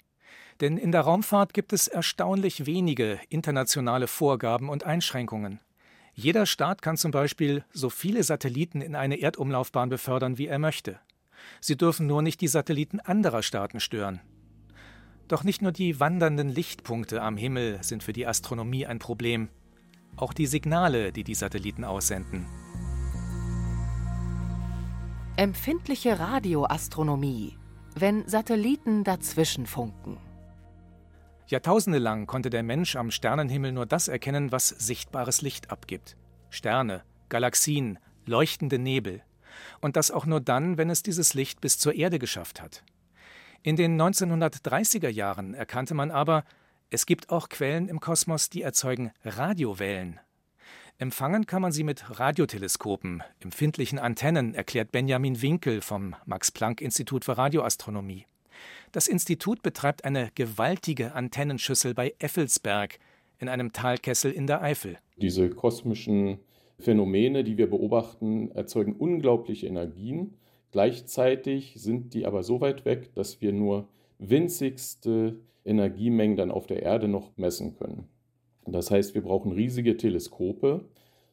Denn 0.61 0.77
in 0.77 0.91
der 0.91 1.01
Raumfahrt 1.01 1.55
gibt 1.55 1.73
es 1.73 1.87
erstaunlich 1.87 2.67
wenige 2.67 3.19
internationale 3.29 4.05
Vorgaben 4.05 4.69
und 4.69 4.83
Einschränkungen. 4.83 5.59
Jeder 6.13 6.45
Staat 6.45 6.83
kann 6.83 6.95
zum 6.95 7.09
Beispiel 7.09 7.65
so 7.73 7.89
viele 7.89 8.21
Satelliten 8.21 8.81
in 8.81 8.95
eine 8.95 9.19
Erdumlaufbahn 9.19 9.89
befördern, 9.89 10.37
wie 10.37 10.45
er 10.45 10.59
möchte. 10.59 10.99
Sie 11.59 11.75
dürfen 11.75 12.05
nur 12.05 12.21
nicht 12.21 12.41
die 12.41 12.47
Satelliten 12.47 12.99
anderer 12.99 13.41
Staaten 13.41 13.79
stören. 13.79 14.21
Doch 15.27 15.43
nicht 15.43 15.63
nur 15.63 15.71
die 15.71 15.99
wandernden 15.99 16.49
Lichtpunkte 16.49 17.23
am 17.23 17.35
Himmel 17.35 17.79
sind 17.81 18.03
für 18.03 18.13
die 18.13 18.27
Astronomie 18.27 18.85
ein 18.85 18.99
Problem 18.99 19.49
auch 20.21 20.33
die 20.33 20.47
Signale, 20.47 21.11
die 21.11 21.23
die 21.23 21.35
Satelliten 21.35 21.83
aussenden. 21.83 22.45
Empfindliche 25.35 26.19
Radioastronomie, 26.19 27.57
wenn 27.95 28.27
Satelliten 28.27 29.03
dazwischen 29.03 29.65
funken. 29.65 30.17
Jahrtausende 31.47 31.99
lang 31.99 32.27
konnte 32.27 32.49
der 32.49 32.63
Mensch 32.63 32.95
am 32.95 33.11
Sternenhimmel 33.11 33.71
nur 33.71 33.85
das 33.85 34.07
erkennen, 34.07 34.51
was 34.51 34.69
sichtbares 34.69 35.41
Licht 35.41 35.71
abgibt. 35.71 36.15
Sterne, 36.49 37.03
Galaxien, 37.29 37.99
leuchtende 38.25 38.79
Nebel. 38.79 39.21
Und 39.81 39.95
das 39.95 40.11
auch 40.11 40.25
nur 40.25 40.39
dann, 40.39 40.77
wenn 40.77 40.89
es 40.89 41.03
dieses 41.03 41.33
Licht 41.33 41.59
bis 41.59 41.77
zur 41.77 41.93
Erde 41.93 42.19
geschafft 42.19 42.61
hat. 42.61 42.83
In 43.63 43.75
den 43.75 43.99
1930er 43.99 45.09
Jahren 45.09 45.53
erkannte 45.53 45.93
man 45.93 46.09
aber, 46.09 46.45
es 46.93 47.05
gibt 47.05 47.29
auch 47.29 47.47
Quellen 47.47 47.87
im 47.87 48.01
Kosmos, 48.01 48.49
die 48.49 48.63
erzeugen 48.63 49.11
Radiowellen. 49.23 50.19
Empfangen 50.97 51.45
kann 51.45 51.61
man 51.61 51.71
sie 51.71 51.85
mit 51.85 52.19
Radioteleskopen, 52.19 53.23
empfindlichen 53.39 53.97
Antennen, 53.97 54.53
erklärt 54.53 54.91
Benjamin 54.91 55.41
Winkel 55.41 55.79
vom 55.81 56.15
Max-Planck-Institut 56.25 57.23
für 57.23 57.37
Radioastronomie. 57.37 58.25
Das 58.91 59.07
Institut 59.07 59.63
betreibt 59.63 60.03
eine 60.03 60.31
gewaltige 60.35 61.13
Antennenschüssel 61.13 61.93
bei 61.93 62.13
Effelsberg 62.19 62.99
in 63.39 63.47
einem 63.47 63.71
Talkessel 63.71 64.33
in 64.33 64.45
der 64.45 64.61
Eifel. 64.61 64.97
Diese 65.15 65.49
kosmischen 65.49 66.39
Phänomene, 66.77 67.45
die 67.45 67.57
wir 67.57 67.69
beobachten, 67.69 68.51
erzeugen 68.51 68.97
unglaubliche 68.97 69.65
Energien. 69.65 70.33
Gleichzeitig 70.73 71.73
sind 71.77 72.13
die 72.13 72.25
aber 72.25 72.43
so 72.43 72.59
weit 72.59 72.83
weg, 72.83 73.15
dass 73.15 73.39
wir 73.39 73.53
nur 73.53 73.87
winzigste 74.21 75.41
Energiemengen 75.65 76.37
dann 76.37 76.51
auf 76.51 76.67
der 76.67 76.81
Erde 76.83 77.07
noch 77.07 77.35
messen 77.37 77.75
können. 77.75 78.07
Das 78.65 78.91
heißt, 78.91 79.15
wir 79.15 79.21
brauchen 79.21 79.51
riesige 79.51 79.97
Teleskope. 79.97 80.85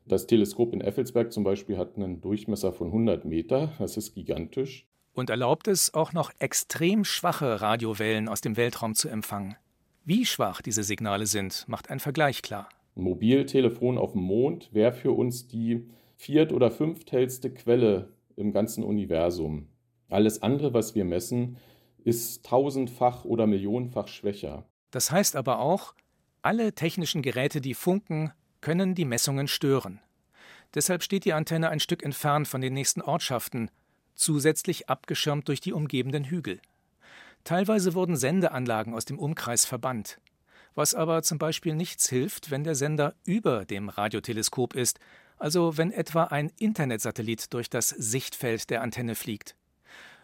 Das 0.06 0.26
Teleskop 0.26 0.72
in 0.72 0.80
Effelsberg 0.80 1.32
zum 1.32 1.44
Beispiel 1.44 1.76
hat 1.76 1.96
einen 1.96 2.20
Durchmesser 2.20 2.72
von 2.72 2.88
100 2.88 3.24
Meter. 3.24 3.72
Das 3.78 3.96
ist 3.96 4.14
gigantisch. 4.14 4.86
Und 5.12 5.30
erlaubt 5.30 5.68
es, 5.68 5.92
auch 5.92 6.12
noch 6.12 6.30
extrem 6.38 7.04
schwache 7.04 7.60
Radiowellen 7.60 8.28
aus 8.28 8.40
dem 8.40 8.56
Weltraum 8.56 8.94
zu 8.94 9.08
empfangen. 9.08 9.56
Wie 10.04 10.24
schwach 10.24 10.62
diese 10.62 10.82
Signale 10.82 11.26
sind, 11.26 11.66
macht 11.68 11.90
ein 11.90 12.00
Vergleich 12.00 12.40
klar. 12.40 12.68
Ein 12.96 13.02
Mobiltelefon 13.02 13.98
auf 13.98 14.12
dem 14.12 14.22
Mond 14.22 14.72
wäre 14.72 14.92
für 14.92 15.12
uns 15.12 15.46
die 15.46 15.86
viert- 16.16 16.52
oder 16.52 16.70
fünfthellste 16.70 17.52
Quelle 17.52 18.08
im 18.36 18.52
ganzen 18.52 18.82
Universum. 18.84 19.68
Alles 20.08 20.42
andere, 20.42 20.72
was 20.72 20.94
wir 20.94 21.04
messen, 21.04 21.58
ist 22.04 22.44
tausendfach 22.44 23.24
oder 23.24 23.46
millionenfach 23.46 24.08
schwächer. 24.08 24.64
Das 24.90 25.10
heißt 25.10 25.36
aber 25.36 25.58
auch, 25.58 25.94
alle 26.42 26.72
technischen 26.72 27.22
Geräte, 27.22 27.60
die 27.60 27.74
funken, 27.74 28.32
können 28.60 28.94
die 28.94 29.04
Messungen 29.04 29.48
stören. 29.48 30.00
Deshalb 30.74 31.02
steht 31.02 31.24
die 31.24 31.32
Antenne 31.32 31.70
ein 31.70 31.80
Stück 31.80 32.02
entfernt 32.02 32.48
von 32.48 32.60
den 32.60 32.74
nächsten 32.74 33.02
Ortschaften, 33.02 33.70
zusätzlich 34.14 34.88
abgeschirmt 34.88 35.48
durch 35.48 35.60
die 35.60 35.72
umgebenden 35.72 36.24
Hügel. 36.24 36.60
Teilweise 37.44 37.94
wurden 37.94 38.16
Sendeanlagen 38.16 38.94
aus 38.94 39.04
dem 39.04 39.18
Umkreis 39.18 39.64
verbannt. 39.64 40.20
Was 40.74 40.94
aber 40.94 41.22
zum 41.22 41.38
Beispiel 41.38 41.74
nichts 41.74 42.08
hilft, 42.08 42.50
wenn 42.50 42.64
der 42.64 42.74
Sender 42.74 43.14
über 43.24 43.64
dem 43.64 43.88
Radioteleskop 43.88 44.74
ist, 44.74 45.00
also 45.38 45.76
wenn 45.76 45.92
etwa 45.92 46.24
ein 46.24 46.52
Internetsatellit 46.58 47.52
durch 47.52 47.70
das 47.70 47.88
Sichtfeld 47.88 48.70
der 48.70 48.82
Antenne 48.82 49.14
fliegt. 49.14 49.56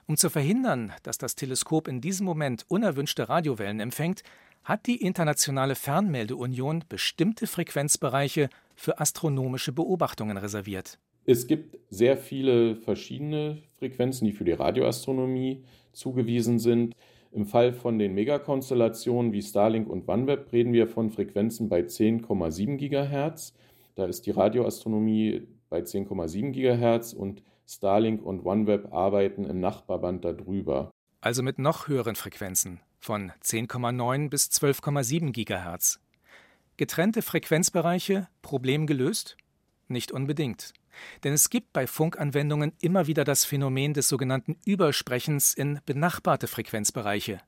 Um 0.07 0.17
zu 0.17 0.29
verhindern, 0.29 0.93
dass 1.03 1.17
das 1.17 1.35
Teleskop 1.35 1.89
in 1.89 2.01
diesem 2.01 2.27
Moment 2.27 2.65
unerwünschte 2.69 3.29
Radiowellen 3.29 3.81
empfängt, 3.81 4.23
hat 4.63 4.87
die 4.87 4.97
Internationale 4.97 5.75
Fernmeldeunion 5.75 6.85
bestimmte 6.89 7.47
Frequenzbereiche 7.47 8.49
für 8.77 8.99
astronomische 9.01 9.73
Beobachtungen 9.73 10.37
reserviert. 10.37 10.99
Es 11.27 11.47
gibt 11.47 11.79
sehr 11.89 12.19
viele 12.19 12.77
verschiedene 12.77 13.63
Frequenzen, 13.79 14.27
die 14.27 14.33
für 14.33 14.45
die 14.45 14.53
Radioastronomie 14.53 15.65
zugewiesen 15.93 16.59
sind. 16.59 16.95
Im 17.33 17.47
Fall 17.47 17.73
von 17.73 17.99
den 17.99 18.15
Megakonstellationen 18.15 19.33
wie 19.33 19.43
Starlink 19.43 19.89
und 19.89 20.07
OneWeb 20.07 20.53
reden 20.53 20.73
wir 20.73 20.87
von 20.87 21.11
Frequenzen 21.11 21.69
bei 21.69 21.81
10,7 21.81 22.77
GHz. 22.77 23.55
Da 23.95 24.07
ist 24.07 24.27
die 24.27 24.33
Radioastronomie 24.33 25.47
bei 25.71 25.81
10,7 25.81 26.53
GHz 26.53 27.15
und 27.15 27.43
Starlink 27.67 28.23
und 28.23 28.45
OneWeb 28.45 28.93
arbeiten 28.93 29.45
im 29.45 29.61
Nachbarband 29.61 30.25
darüber. 30.25 30.91
Also 31.21 31.43
mit 31.43 31.59
noch 31.59 31.89
höheren 31.89 32.17
Frequenzen 32.17 32.81
von 33.01 33.33
10,9 33.43 34.31
bis 34.31 34.49
12,7 34.49 35.33
GHz. 35.33 36.01
Getrennte 36.77 37.23
Frequenzbereiche, 37.23 38.29
Problem 38.43 38.87
gelöst? 38.87 39.37
Nicht 39.89 40.11
unbedingt. 40.13 40.73
Denn 41.23 41.33
es 41.33 41.51
gibt 41.51 41.73
bei 41.73 41.87
Funkanwendungen 41.87 42.73
immer 42.81 43.07
wieder 43.07 43.25
das 43.25 43.45
Phänomen 43.45 43.95
des 43.95 44.09
sogenannten 44.09 44.57
Übersprechens 44.65 45.55
in 45.55 45.81
benachbarte 45.87 46.47
Frequenzbereiche, 46.47 47.41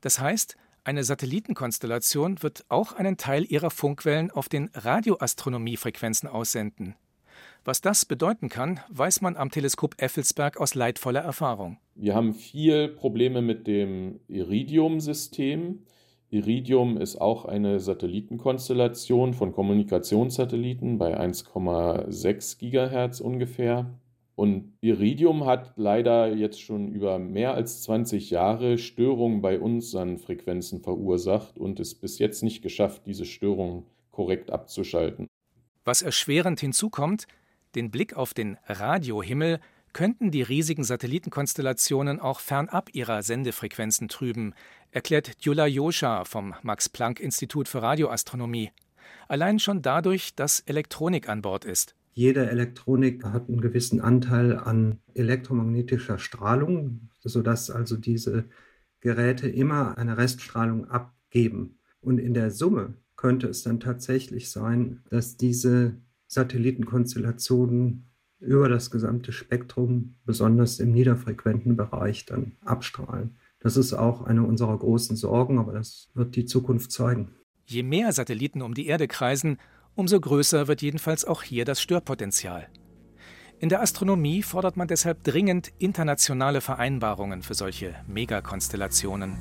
Das 0.00 0.18
heißt, 0.18 0.56
eine 0.84 1.04
Satellitenkonstellation 1.04 2.42
wird 2.42 2.64
auch 2.68 2.92
einen 2.92 3.16
Teil 3.16 3.44
ihrer 3.44 3.70
Funkwellen 3.70 4.32
auf 4.32 4.48
den 4.48 4.68
Radioastronomiefrequenzen 4.74 6.28
aussenden. 6.28 6.96
Was 7.64 7.80
das 7.80 8.04
bedeuten 8.04 8.48
kann, 8.48 8.80
weiß 8.88 9.20
man 9.20 9.36
am 9.36 9.50
Teleskop 9.52 9.94
Effelsberg 10.02 10.60
aus 10.60 10.74
leidvoller 10.74 11.20
Erfahrung. 11.20 11.78
Wir 11.94 12.12
haben 12.12 12.34
viel 12.34 12.88
Probleme 12.88 13.40
mit 13.40 13.68
dem 13.68 14.18
Iridium-System. 14.26 15.78
Iridium 16.30 16.96
ist 16.96 17.20
auch 17.20 17.44
eine 17.44 17.78
Satellitenkonstellation 17.78 19.32
von 19.32 19.52
Kommunikationssatelliten 19.52 20.98
bei 20.98 21.16
1,6 21.20 22.58
Gigahertz 22.58 23.20
ungefähr. 23.20 23.94
Und 24.34 24.72
Iridium 24.80 25.46
hat 25.46 25.74
leider 25.76 26.34
jetzt 26.34 26.60
schon 26.60 26.88
über 26.88 27.20
mehr 27.20 27.54
als 27.54 27.82
20 27.82 28.30
Jahre 28.30 28.76
Störungen 28.76 29.40
bei 29.40 29.60
unseren 29.60 30.18
Frequenzen 30.18 30.80
verursacht 30.80 31.58
und 31.58 31.78
es 31.78 31.94
bis 31.94 32.18
jetzt 32.18 32.42
nicht 32.42 32.60
geschafft, 32.60 33.02
diese 33.06 33.24
Störungen 33.24 33.84
korrekt 34.10 34.50
abzuschalten. 34.50 35.28
Was 35.84 36.02
erschwerend 36.02 36.58
hinzukommt, 36.58 37.26
den 37.74 37.90
Blick 37.90 38.14
auf 38.14 38.34
den 38.34 38.58
Radiohimmel 38.66 39.60
könnten 39.92 40.30
die 40.30 40.42
riesigen 40.42 40.84
Satellitenkonstellationen 40.84 42.18
auch 42.18 42.40
fernab 42.40 42.90
ihrer 42.94 43.22
Sendefrequenzen 43.22 44.08
trüben, 44.08 44.54
erklärt 44.90 45.38
Gyula 45.42 45.66
Joscha 45.66 46.24
vom 46.24 46.54
Max-Planck-Institut 46.62 47.68
für 47.68 47.82
Radioastronomie. 47.82 48.70
Allein 49.28 49.58
schon 49.58 49.82
dadurch, 49.82 50.34
dass 50.34 50.60
Elektronik 50.60 51.28
an 51.28 51.42
Bord 51.42 51.64
ist. 51.64 51.94
Jede 52.14 52.48
Elektronik 52.50 53.24
hat 53.24 53.48
einen 53.48 53.60
gewissen 53.60 54.00
Anteil 54.00 54.58
an 54.58 54.98
elektromagnetischer 55.14 56.18
Strahlung, 56.18 57.08
sodass 57.20 57.70
also 57.70 57.96
diese 57.96 58.44
Geräte 59.00 59.48
immer 59.48 59.96
eine 59.96 60.18
Reststrahlung 60.18 60.88
abgeben. 60.88 61.78
Und 62.00 62.18
in 62.18 62.34
der 62.34 62.50
Summe 62.50 62.94
könnte 63.16 63.48
es 63.48 63.62
dann 63.62 63.80
tatsächlich 63.80 64.50
sein, 64.50 65.02
dass 65.08 65.36
diese 65.36 65.96
Satellitenkonstellationen 66.32 68.06
über 68.40 68.70
das 68.70 68.90
gesamte 68.90 69.32
Spektrum, 69.32 70.16
besonders 70.24 70.80
im 70.80 70.90
niederfrequenten 70.90 71.76
Bereich, 71.76 72.24
dann 72.24 72.56
abstrahlen. 72.64 73.36
Das 73.60 73.76
ist 73.76 73.92
auch 73.92 74.22
eine 74.22 74.42
unserer 74.42 74.76
großen 74.76 75.14
Sorgen, 75.14 75.58
aber 75.58 75.72
das 75.72 76.10
wird 76.14 76.34
die 76.34 76.46
Zukunft 76.46 76.90
zeigen. 76.90 77.32
Je 77.66 77.82
mehr 77.82 78.12
Satelliten 78.12 78.62
um 78.62 78.72
die 78.72 78.86
Erde 78.86 79.08
kreisen, 79.08 79.58
umso 79.94 80.18
größer 80.18 80.68
wird 80.68 80.80
jedenfalls 80.80 81.26
auch 81.26 81.42
hier 81.42 81.66
das 81.66 81.82
Störpotenzial. 81.82 82.66
In 83.60 83.68
der 83.68 83.82
Astronomie 83.82 84.42
fordert 84.42 84.78
man 84.78 84.88
deshalb 84.88 85.22
dringend 85.24 85.70
internationale 85.78 86.62
Vereinbarungen 86.62 87.42
für 87.42 87.54
solche 87.54 87.94
Megakonstellationen. 88.08 89.36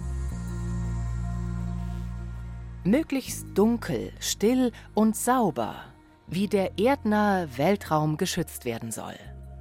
Möglichst 2.83 3.48
dunkel, 3.55 4.12
still 4.19 4.74
und 4.93 5.15
sauber 5.15 5.90
wie 6.31 6.47
der 6.47 6.79
erdnahe 6.79 7.57
Weltraum 7.57 8.15
geschützt 8.15 8.63
werden 8.63 8.93
soll. 8.93 9.15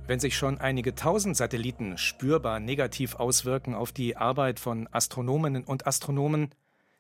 Wenn 0.07 0.21
sich 0.21 0.37
schon 0.37 0.59
einige 0.59 0.95
tausend 0.95 1.37
Satelliten 1.37 1.99
spürbar 1.99 2.61
negativ 2.61 3.17
auswirken 3.17 3.75
auf 3.75 3.91
die 3.91 4.17
Arbeit 4.17 4.61
von 4.61 4.89
Astronominnen 4.93 5.65
und 5.65 5.89
Astronomen, 5.89 6.51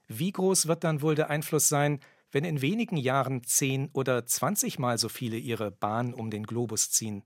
wie 0.08 0.32
groß 0.32 0.66
wird 0.66 0.82
dann 0.82 1.02
wohl 1.02 1.14
der 1.14 1.30
Einfluss 1.30 1.68
sein, 1.68 2.00
wenn 2.32 2.44
in 2.44 2.62
wenigen 2.62 2.96
Jahren 2.96 3.44
zehn 3.44 3.90
oder 3.92 4.26
zwanzigmal 4.26 4.98
so 4.98 5.08
viele 5.08 5.36
ihre 5.36 5.70
Bahn 5.70 6.14
um 6.14 6.30
den 6.30 6.46
Globus 6.46 6.90
ziehen? 6.90 7.22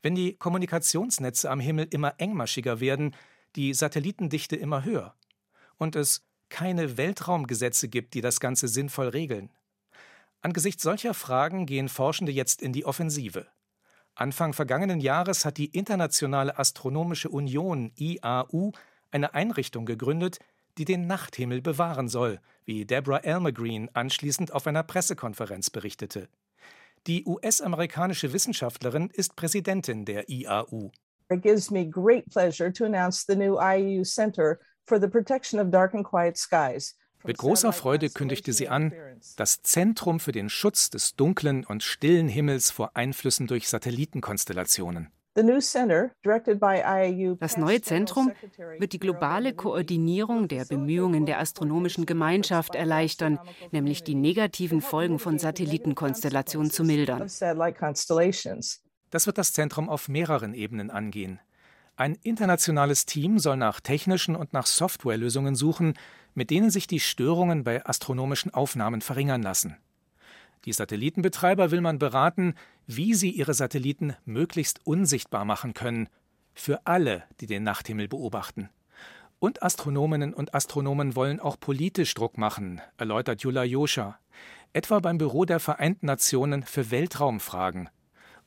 Wenn 0.00 0.14
die 0.14 0.36
Kommunikationsnetze 0.36 1.50
am 1.50 1.60
Himmel 1.60 1.86
immer 1.90 2.14
engmaschiger 2.16 2.80
werden, 2.80 3.14
die 3.56 3.74
Satellitendichte 3.74 4.56
immer 4.56 4.84
höher 4.84 5.14
und 5.76 5.96
es 5.96 6.26
keine 6.48 6.96
Weltraumgesetze 6.96 7.88
gibt, 7.88 8.14
die 8.14 8.22
das 8.22 8.40
Ganze 8.40 8.68
sinnvoll 8.68 9.08
regeln? 9.08 9.50
Angesichts 10.44 10.82
solcher 10.82 11.14
Fragen 11.14 11.64
gehen 11.64 11.88
Forschende 11.88 12.30
jetzt 12.30 12.60
in 12.60 12.74
die 12.74 12.84
Offensive. 12.84 13.46
Anfang 14.14 14.52
vergangenen 14.52 15.00
Jahres 15.00 15.46
hat 15.46 15.56
die 15.56 15.70
Internationale 15.70 16.58
Astronomische 16.58 17.30
Union 17.30 17.92
IAU 17.96 18.72
eine 19.10 19.32
Einrichtung 19.32 19.86
gegründet, 19.86 20.40
die 20.76 20.84
den 20.84 21.06
Nachthimmel 21.06 21.62
bewahren 21.62 22.08
soll, 22.08 22.40
wie 22.66 22.84
Deborah 22.84 23.24
Elmer-Green 23.24 23.88
anschließend 23.94 24.52
auf 24.52 24.66
einer 24.66 24.82
Pressekonferenz 24.82 25.70
berichtete. 25.70 26.28
Die 27.06 27.24
US-amerikanische 27.24 28.34
Wissenschaftlerin 28.34 29.08
ist 29.14 29.36
Präsidentin 29.36 30.04
der 30.04 30.28
IAU. 30.28 30.90
It 31.30 31.40
gives 31.40 31.70
me 31.70 31.88
great 31.88 32.28
pleasure 32.28 32.70
to 32.70 32.84
announce 32.84 33.24
the 33.26 33.34
new 33.34 33.58
IAU 33.58 34.04
Center 34.04 34.60
for 34.84 35.00
the 35.00 35.08
Protection 35.08 35.58
of 35.58 35.70
Dark 35.70 35.94
and 35.94 36.04
Quiet 36.04 36.36
Skies, 36.36 36.98
mit 37.24 37.38
großer 37.38 37.72
Freude 37.72 38.10
kündigte 38.10 38.52
sie 38.52 38.68
an, 38.68 38.92
das 39.36 39.62
Zentrum 39.62 40.20
für 40.20 40.32
den 40.32 40.48
Schutz 40.48 40.90
des 40.90 41.16
dunklen 41.16 41.64
und 41.64 41.82
stillen 41.82 42.28
Himmels 42.28 42.70
vor 42.70 42.92
Einflüssen 42.94 43.46
durch 43.46 43.68
Satellitenkonstellationen. 43.68 45.08
Das 45.34 45.74
neue 47.56 47.80
Zentrum 47.82 48.32
wird 48.78 48.92
die 48.92 49.00
globale 49.00 49.52
Koordinierung 49.52 50.46
der 50.46 50.64
Bemühungen 50.64 51.26
der 51.26 51.40
astronomischen 51.40 52.06
Gemeinschaft 52.06 52.76
erleichtern, 52.76 53.40
nämlich 53.72 54.04
die 54.04 54.14
negativen 54.14 54.80
Folgen 54.80 55.18
von 55.18 55.40
Satellitenkonstellationen 55.40 56.70
zu 56.70 56.84
mildern. 56.84 57.28
Das 59.10 59.26
wird 59.26 59.38
das 59.38 59.52
Zentrum 59.52 59.88
auf 59.88 60.08
mehreren 60.08 60.54
Ebenen 60.54 60.90
angehen. 60.90 61.40
Ein 61.96 62.16
internationales 62.22 63.06
Team 63.06 63.38
soll 63.38 63.56
nach 63.56 63.80
technischen 63.80 64.34
und 64.34 64.52
nach 64.52 64.66
Softwarelösungen 64.66 65.54
suchen, 65.54 65.94
mit 66.34 66.50
denen 66.50 66.70
sich 66.70 66.86
die 66.86 67.00
Störungen 67.00 67.64
bei 67.64 67.84
astronomischen 67.86 68.52
Aufnahmen 68.52 69.00
verringern 69.00 69.42
lassen. 69.42 69.76
Die 70.64 70.72
Satellitenbetreiber 70.72 71.70
will 71.70 71.80
man 71.80 71.98
beraten, 71.98 72.54
wie 72.86 73.14
sie 73.14 73.30
ihre 73.30 73.54
Satelliten 73.54 74.14
möglichst 74.24 74.80
unsichtbar 74.84 75.44
machen 75.44 75.74
können, 75.74 76.08
für 76.54 76.86
alle, 76.86 77.24
die 77.40 77.46
den 77.46 77.64
Nachthimmel 77.64 78.08
beobachten. 78.08 78.70
Und 79.38 79.62
Astronominnen 79.62 80.32
und 80.32 80.54
Astronomen 80.54 81.16
wollen 81.16 81.40
auch 81.40 81.58
politisch 81.60 82.14
Druck 82.14 82.38
machen, 82.38 82.80
erläutert 82.96 83.42
Jula 83.42 83.64
Joscha, 83.64 84.18
etwa 84.72 85.00
beim 85.00 85.18
Büro 85.18 85.44
der 85.44 85.60
Vereinten 85.60 86.06
Nationen 86.06 86.62
für 86.62 86.90
Weltraumfragen 86.90 87.90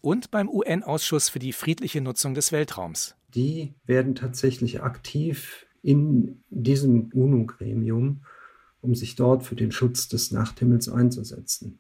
und 0.02 0.32
beim 0.32 0.50
UN-Ausschuss 0.50 1.30
für 1.30 1.40
die 1.40 1.54
friedliche 1.54 2.02
Nutzung 2.02 2.34
des 2.34 2.52
Weltraums 2.52 3.18
die 3.38 3.76
werden 3.86 4.16
tatsächlich 4.16 4.82
aktiv 4.82 5.67
in 5.88 6.44
diesem 6.50 7.12
UNO-Gremium, 7.14 8.20
um 8.82 8.94
sich 8.94 9.16
dort 9.16 9.44
für 9.44 9.56
den 9.56 9.72
Schutz 9.72 10.10
des 10.10 10.32
Nachthimmels 10.32 10.90
einzusetzen. 10.90 11.80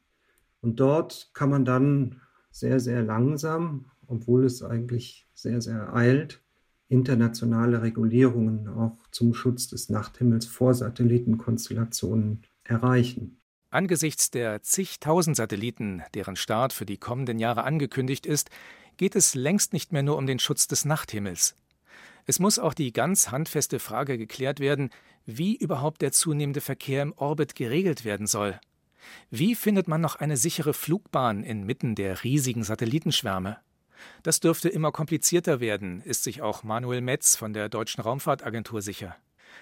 Und 0.62 0.80
dort 0.80 1.30
kann 1.34 1.50
man 1.50 1.66
dann 1.66 2.22
sehr, 2.50 2.80
sehr 2.80 3.04
langsam, 3.04 3.88
obwohl 4.08 4.46
es 4.46 4.64
eigentlich 4.64 5.28
sehr, 5.34 5.62
sehr 5.62 5.94
eilt, 5.94 6.42
internationale 6.88 7.82
Regulierungen 7.82 8.70
auch 8.70 8.98
zum 9.12 9.34
Schutz 9.34 9.68
des 9.68 9.90
Nachthimmels 9.90 10.46
vor 10.46 10.74
Satellitenkonstellationen 10.74 12.44
erreichen. 12.64 13.42
Angesichts 13.72 14.32
der 14.32 14.64
zigtausend 14.64 15.36
Satelliten, 15.36 16.02
deren 16.14 16.38
Start 16.38 16.72
für 16.72 16.86
die 16.86 16.98
kommenden 16.98 17.40
Jahre 17.40 17.66
angekündigt 17.66 18.26
ist, 18.26 18.52
geht 18.96 19.18
es 19.18 19.36
längst 19.36 19.74
nicht 19.74 19.92
mehr 19.92 20.02
nur 20.02 20.16
um 20.16 20.28
den 20.28 20.40
Schutz 20.40 20.66
des 20.70 20.86
Nachthimmels. 20.86 21.56
Es 22.30 22.40
muss 22.40 22.60
auch 22.60 22.74
die 22.74 22.92
ganz 22.92 23.32
handfeste 23.32 23.80
Frage 23.80 24.18
geklärt 24.18 24.60
werden, 24.60 24.90
wie 25.26 25.56
überhaupt 25.56 26.02
der 26.02 26.12
zunehmende 26.12 26.60
Verkehr 26.60 27.02
im 27.02 27.14
Orbit 27.16 27.56
geregelt 27.56 28.04
werden 28.04 28.28
soll. 28.28 28.60
Wie 29.32 29.56
findet 29.56 29.88
man 29.88 30.02
noch 30.02 30.18
eine 30.18 30.36
sichere 30.36 30.74
Flugbahn 30.74 31.44
inmitten 31.44 31.96
der 31.96 32.26
riesigen 32.26 32.64
Satellitenschwärme? 32.64 33.58
Das 34.24 34.42
dürfte 34.42 34.68
immer 34.68 34.92
komplizierter 34.92 35.62
werden, 35.62 36.02
ist 36.02 36.24
sich 36.24 36.42
auch 36.42 36.64
Manuel 36.64 37.00
Metz 37.00 37.38
von 37.38 37.54
der 37.54 37.70
Deutschen 37.70 38.02
Raumfahrtagentur 38.02 38.82
sicher. 38.82 39.16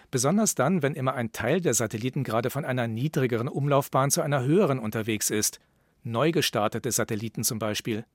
Besonders 0.09 0.55
dann, 0.55 0.81
wenn 0.81 0.95
immer 0.95 1.13
ein 1.13 1.31
Teil 1.31 1.61
der 1.61 1.75
Satelliten 1.75 2.23
gerade 2.23 2.49
von 2.49 2.65
einer 2.65 2.87
niedrigeren 2.87 3.47
Umlaufbahn 3.47 4.09
zu 4.09 4.23
einer 4.23 4.43
höheren 4.43 4.79
unterwegs 4.79 5.29
ist. 5.29 5.59
Neu 6.03 6.31
gestartete 6.31 6.91
Satelliten 6.91 7.43
zum 7.43 7.59
Beispiel. 7.59 8.05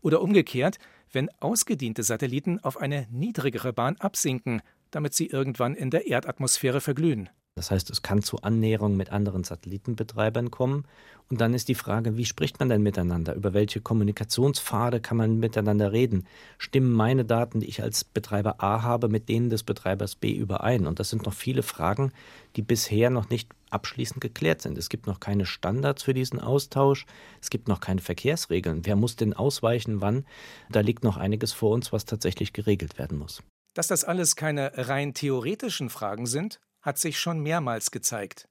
Oder 0.00 0.20
umgekehrt, 0.20 0.78
wenn 1.12 1.30
ausgediente 1.40 2.02
Satelliten 2.02 2.58
auf 2.60 2.76
eine 2.76 3.06
niedrigere 3.10 3.72
Bahn 3.72 3.96
absinken, 3.96 4.62
damit 4.90 5.14
sie 5.14 5.26
irgendwann 5.26 5.74
in 5.74 5.90
der 5.90 6.06
Erdatmosphäre 6.06 6.80
verglühen. 6.80 7.30
Das 7.56 7.70
heißt, 7.70 7.88
es 7.90 8.02
kann 8.02 8.22
zu 8.22 8.38
Annäherungen 8.38 8.96
mit 8.96 9.10
anderen 9.10 9.44
Satellitenbetreibern 9.44 10.50
kommen. 10.50 10.86
Und 11.30 11.40
dann 11.40 11.54
ist 11.54 11.68
die 11.68 11.76
Frage, 11.76 12.16
wie 12.16 12.24
spricht 12.24 12.58
man 12.58 12.68
denn 12.68 12.82
miteinander? 12.82 13.34
Über 13.34 13.54
welche 13.54 13.80
Kommunikationspfade 13.80 15.00
kann 15.00 15.16
man 15.16 15.38
miteinander 15.38 15.92
reden? 15.92 16.26
Stimmen 16.58 16.92
meine 16.92 17.24
Daten, 17.24 17.60
die 17.60 17.68
ich 17.68 17.80
als 17.80 18.02
Betreiber 18.02 18.56
A 18.62 18.82
habe, 18.82 19.08
mit 19.08 19.28
denen 19.28 19.50
des 19.50 19.62
Betreibers 19.62 20.16
B 20.16 20.32
überein? 20.32 20.86
Und 20.86 20.98
das 20.98 21.10
sind 21.10 21.26
noch 21.26 21.32
viele 21.32 21.62
Fragen, 21.62 22.12
die 22.56 22.62
bisher 22.62 23.08
noch 23.08 23.30
nicht 23.30 23.52
abschließend 23.70 24.20
geklärt 24.20 24.60
sind. 24.60 24.76
Es 24.76 24.88
gibt 24.88 25.06
noch 25.06 25.20
keine 25.20 25.46
Standards 25.46 26.02
für 26.02 26.12
diesen 26.12 26.40
Austausch. 26.40 27.06
Es 27.40 27.50
gibt 27.50 27.68
noch 27.68 27.80
keine 27.80 28.00
Verkehrsregeln. 28.00 28.84
Wer 28.84 28.96
muss 28.96 29.14
denn 29.14 29.32
ausweichen, 29.32 30.00
wann? 30.00 30.26
Da 30.70 30.80
liegt 30.80 31.04
noch 31.04 31.16
einiges 31.16 31.52
vor 31.52 31.70
uns, 31.70 31.92
was 31.92 32.04
tatsächlich 32.04 32.52
geregelt 32.52 32.98
werden 32.98 33.16
muss. 33.16 33.42
Dass 33.74 33.86
das 33.86 34.04
alles 34.04 34.36
keine 34.36 34.72
rein 34.74 35.14
theoretischen 35.14 35.88
Fragen 35.88 36.26
sind, 36.26 36.60
hat 36.84 36.98
sich 36.98 37.18
schon 37.18 37.40
mehrmals 37.40 37.90
gezeigt. 37.90 38.48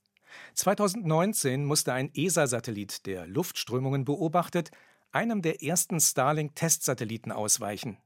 2019 0.56 1.64
musste 1.64 1.94
ein 1.94 2.12
ESA-Satellit, 2.14 3.06
der 3.06 3.28
Luftströmungen 3.28 4.04
beobachtet, 4.04 4.72
einem 5.12 5.42
der 5.44 5.62
ersten 5.62 6.00
Starlink-Testsatelliten 6.00 7.32
ausweichen. 7.32 7.98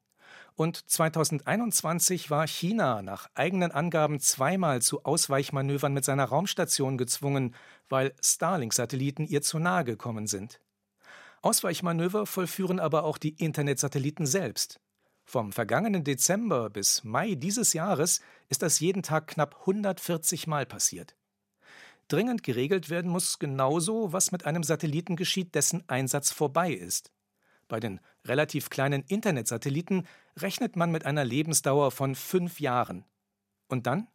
Und 0.56 0.90
2021 0.90 2.30
war 2.30 2.48
China 2.48 3.02
nach 3.02 3.30
eigenen 3.36 3.72
Angaben 3.72 4.20
zweimal 4.20 4.82
zu 4.82 5.06
Ausweichmanövern 5.06 5.94
mit 5.94 6.04
seiner 6.04 6.26
Raumstation 6.26 6.98
gezwungen, 6.98 7.56
weil 7.90 8.14
Starlink-Satelliten 8.22 9.26
ihr 9.26 9.42
zu 9.42 9.60
nahe 9.60 9.86
gekommen 9.86 10.28
sind. 10.28 10.60
Ausweichmanöver 11.42 12.26
vollführen 12.26 12.80
aber 12.80 13.04
auch 13.04 13.18
die 13.18 13.36
Internetsatelliten 13.42 14.26
selbst. 14.26 14.80
Vom 15.30 15.52
vergangenen 15.52 16.06
Dezember 16.06 16.70
bis 16.70 17.04
Mai 17.04 17.36
dieses 17.36 17.74
Jahres 17.74 18.22
ist 18.48 18.62
das 18.62 18.80
jeden 18.80 19.04
Tag 19.04 19.28
knapp 19.28 19.58
140 19.60 20.48
Mal 20.48 20.66
passiert. 20.66 21.18
Dringend 22.08 22.44
geregelt 22.44 22.90
werden 22.90 23.12
muss 23.12 23.38
genauso, 23.38 24.14
was 24.14 24.32
mit 24.32 24.46
einem 24.46 24.64
Satelliten 24.64 25.18
geschieht, 25.18 25.54
dessen 25.54 25.84
Einsatz 25.90 26.32
vorbei 26.32 26.72
ist. 26.72 27.12
Bei 27.68 27.82
den 27.82 28.00
relativ 28.24 28.70
kleinen 28.70 29.04
Internetsatelliten 29.04 30.08
rechnet 30.38 30.78
man 30.78 30.92
mit 30.92 31.06
einer 31.06 31.26
Lebensdauer 31.26 31.92
von 31.92 32.16
fünf 32.16 32.62
Jahren. 32.62 33.04
Und 33.68 33.86
dann? 33.86 34.08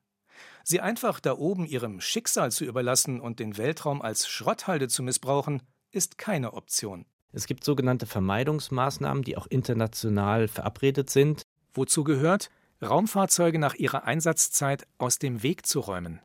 Sie 0.64 0.81
einfach 0.81 1.20
da 1.20 1.37
oben 1.37 1.66
ihrem 1.66 2.01
Schicksal 2.01 2.51
zu 2.51 2.64
überlassen 2.64 3.20
und 3.20 3.38
den 3.38 3.59
Weltraum 3.59 4.01
als 4.01 4.27
Schrotthalde 4.27 4.88
zu 4.88 5.03
missbrauchen, 5.03 5.61
ist 5.90 6.16
keine 6.16 6.55
Option. 6.55 7.05
Es 7.32 7.46
gibt 7.46 7.64
sogenannte 7.64 8.06
Vermeidungsmaßnahmen, 8.06 9.22
die 9.22 9.36
auch 9.36 9.46
international 9.46 10.48
verabredet 10.48 11.10
sind. 11.10 11.42
Wozu 11.74 12.04
gehört, 12.04 12.50
Raumfahrzeuge 12.82 13.58
nach 13.58 13.74
ihrer 13.74 14.04
Einsatzzeit 14.04 14.86
aus 14.98 15.18
dem 15.18 15.42
Weg 15.42 15.66
zu 15.66 15.80
räumen. 15.80 16.20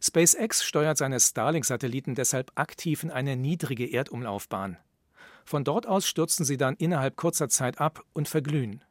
SpaceX 0.00 0.62
steuert 0.62 0.98
seine 0.98 1.18
Starlink-Satelliten 1.18 2.14
deshalb 2.14 2.52
aktiv 2.54 3.02
in 3.02 3.10
eine 3.10 3.36
niedrige 3.36 3.86
Erdumlaufbahn. 3.86 4.76
Von 5.44 5.64
dort 5.64 5.86
aus 5.86 6.06
stürzen 6.06 6.44
sie 6.44 6.56
dann 6.56 6.76
innerhalb 6.76 7.16
kurzer 7.16 7.48
Zeit 7.48 7.80
ab 7.80 8.04
und 8.12 8.28
verglühen. 8.28 8.84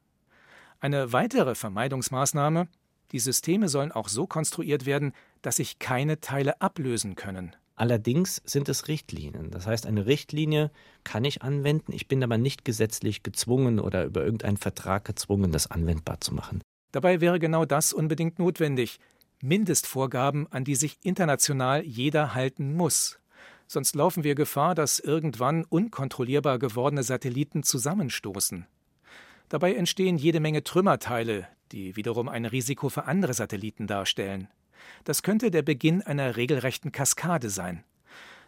Eine 0.80 1.14
weitere 1.14 1.56
Vermeidungsmaßnahme 1.56 2.68
die 3.12 3.20
Systeme 3.20 3.70
sollen 3.70 3.92
auch 3.92 4.10
so 4.10 4.28
konstruiert 4.28 4.86
werden, 4.86 5.14
dass 5.42 5.58
sich 5.58 5.80
keine 5.80 6.20
Teile 6.20 6.62
ablösen 6.62 7.16
können. 7.16 7.56
Allerdings 7.78 8.42
sind 8.44 8.70
es 8.70 8.88
Richtlinien. 8.88 9.52
Das 9.52 9.68
heißt, 9.68 9.86
eine 9.86 10.08
Richtlinie 10.08 10.72
kann 11.04 11.24
ich 11.24 11.44
anwenden, 11.44 11.94
ich 11.94 12.08
bin 12.08 12.24
aber 12.24 12.40
nicht 12.40 12.66
gesetzlich 12.66 13.22
gezwungen 13.22 13.80
oder 13.80 14.04
über 14.04 14.26
irgendeinen 14.26 14.58
Vertrag 14.58 15.06
gezwungen, 15.06 15.52
das 15.52 15.70
anwendbar 15.70 16.20
zu 16.20 16.34
machen. 16.34 16.62
Dabei 16.92 17.22
wäre 17.22 17.40
genau 17.40 17.66
das 17.66 17.94
unbedingt 17.94 18.40
notwendig. 18.40 19.00
Mindestvorgaben, 19.44 20.52
an 20.52 20.64
die 20.64 20.74
sich 20.74 20.98
international 21.04 21.84
jeder 21.84 22.34
halten 22.34 22.74
muss. 22.74 23.20
Sonst 23.68 23.96
laufen 23.96 24.24
wir 24.24 24.34
Gefahr, 24.34 24.74
dass 24.74 24.98
irgendwann 24.98 25.64
unkontrollierbar 25.64 26.58
gewordene 26.58 27.04
Satelliten 27.04 27.62
zusammenstoßen. 27.62 28.66
Dabei 29.50 29.76
entstehen 29.76 30.18
jede 30.18 30.40
Menge 30.40 30.64
Trümmerteile, 30.64 31.48
die 31.72 31.96
wiederum 31.96 32.28
ein 32.28 32.46
Risiko 32.46 32.90
für 32.90 33.06
andere 33.06 33.36
Satelliten 33.36 33.86
darstellen. 33.86 34.48
Das 35.04 35.24
könnte 35.24 35.52
der 35.52 35.62
Beginn 35.62 36.02
einer 36.02 36.36
regelrechten 36.36 36.92
Kaskade 36.92 37.50
sein. 37.50 37.84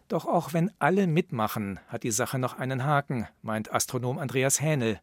Doch 0.07 0.25
auch 0.25 0.53
wenn 0.53 0.71
alle 0.79 1.07
mitmachen, 1.07 1.79
hat 1.87 2.03
die 2.03 2.11
Sache 2.11 2.39
noch 2.39 2.57
einen 2.57 2.83
Haken, 2.83 3.27
meint 3.41 3.73
Astronom 3.73 4.17
Andreas 4.17 4.59
Hähnel. 4.61 4.99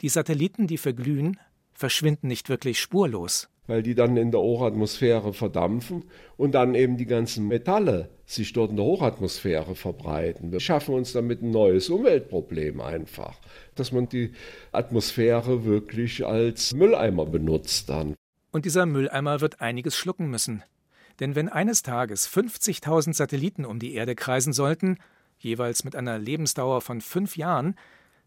Die 0.00 0.08
Satelliten, 0.08 0.66
die 0.66 0.78
verglühen, 0.78 1.38
verschwinden 1.74 2.28
nicht 2.28 2.48
wirklich 2.48 2.80
spurlos 2.80 3.48
weil 3.68 3.82
die 3.82 3.94
dann 3.94 4.16
in 4.16 4.32
der 4.32 4.40
Hochatmosphäre 4.40 5.32
verdampfen 5.32 6.04
und 6.36 6.52
dann 6.52 6.74
eben 6.74 6.96
die 6.96 7.06
ganzen 7.06 7.46
Metalle 7.46 8.08
sich 8.26 8.52
dort 8.52 8.70
in 8.70 8.76
der 8.76 8.84
Hochatmosphäre 8.84 9.76
verbreiten. 9.76 10.50
Wir 10.50 10.60
schaffen 10.60 10.94
uns 10.94 11.12
damit 11.12 11.42
ein 11.42 11.50
neues 11.50 11.88
Umweltproblem 11.90 12.80
einfach, 12.80 13.38
dass 13.76 13.92
man 13.92 14.08
die 14.08 14.32
Atmosphäre 14.72 15.64
wirklich 15.64 16.26
als 16.26 16.74
Mülleimer 16.74 17.26
benutzt 17.26 17.90
dann. 17.90 18.14
Und 18.50 18.64
dieser 18.64 18.86
Mülleimer 18.86 19.40
wird 19.40 19.60
einiges 19.60 19.96
schlucken 19.96 20.28
müssen. 20.30 20.62
Denn 21.20 21.34
wenn 21.34 21.48
eines 21.48 21.82
Tages 21.82 22.28
50.000 22.28 23.14
Satelliten 23.14 23.64
um 23.64 23.78
die 23.78 23.94
Erde 23.94 24.14
kreisen 24.14 24.52
sollten, 24.52 24.98
jeweils 25.38 25.84
mit 25.84 25.96
einer 25.96 26.18
Lebensdauer 26.18 26.80
von 26.80 27.00
fünf 27.00 27.36
Jahren, 27.36 27.74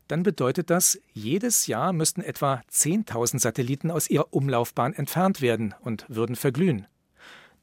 dann 0.07 0.23
bedeutet 0.23 0.69
das, 0.69 0.99
jedes 1.13 1.67
Jahr 1.67 1.93
müssten 1.93 2.21
etwa 2.21 2.61
10.000 2.69 3.39
Satelliten 3.39 3.91
aus 3.91 4.09
ihrer 4.09 4.33
Umlaufbahn 4.33 4.93
entfernt 4.93 5.41
werden 5.41 5.73
und 5.81 6.05
würden 6.09 6.35
verglühen. 6.35 6.85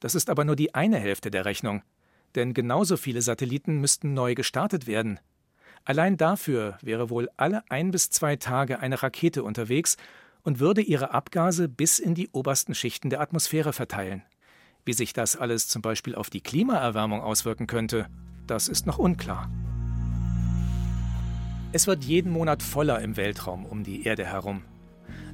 Das 0.01 0.15
ist 0.15 0.31
aber 0.31 0.45
nur 0.45 0.57
die 0.57 0.75
eine 0.75 0.99
Hälfte 0.99 1.31
der 1.31 1.45
Rechnung, 1.45 1.83
denn 2.37 2.55
genauso 2.55 2.97
viele 2.97 3.21
Satelliten 3.21 3.81
müssten 3.81 4.15
neu 4.15 4.35
gestartet 4.35 4.87
werden. 4.87 5.21
Allein 5.85 6.17
dafür 6.17 6.79
wäre 6.81 7.11
wohl 7.11 7.29
alle 7.37 7.63
ein 7.71 7.91
bis 7.91 8.11
zwei 8.11 8.37
Tage 8.37 8.81
eine 8.81 9.03
Rakete 9.03 9.43
unterwegs 9.43 9.97
und 10.49 10.61
würde 10.61 10.81
ihre 10.81 11.13
Abgase 11.13 11.69
bis 11.69 11.99
in 11.99 12.15
die 12.15 12.31
obersten 12.33 12.75
Schichten 12.75 13.11
der 13.11 13.21
Atmosphäre 13.21 13.75
verteilen. 13.75 14.23
Wie 14.87 14.95
sich 14.95 15.13
das 15.13 15.37
alles 15.37 15.69
zum 15.69 15.83
Beispiel 15.83 16.15
auf 16.15 16.31
die 16.31 16.41
Klimaerwärmung 16.41 17.21
auswirken 17.21 17.67
könnte, 17.67 18.07
das 18.47 18.69
ist 18.69 18.87
noch 18.87 18.97
unklar. 18.97 19.51
Es 21.73 21.87
wird 21.87 22.03
jeden 22.03 22.33
Monat 22.33 22.63
voller 22.63 23.03
im 23.03 23.19
Weltraum 23.19 23.67
um 23.67 23.85
die 23.85 24.07
Erde 24.07 24.25
herum. 24.25 24.63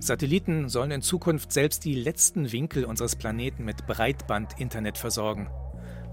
Satelliten 0.00 0.68
sollen 0.68 0.90
in 0.90 1.00
Zukunft 1.00 1.52
selbst 1.52 1.84
die 1.84 1.94
letzten 1.94 2.50
Winkel 2.50 2.84
unseres 2.84 3.14
Planeten 3.14 3.64
mit 3.64 3.86
Breitband-Internet 3.86 4.98
versorgen. 4.98 5.48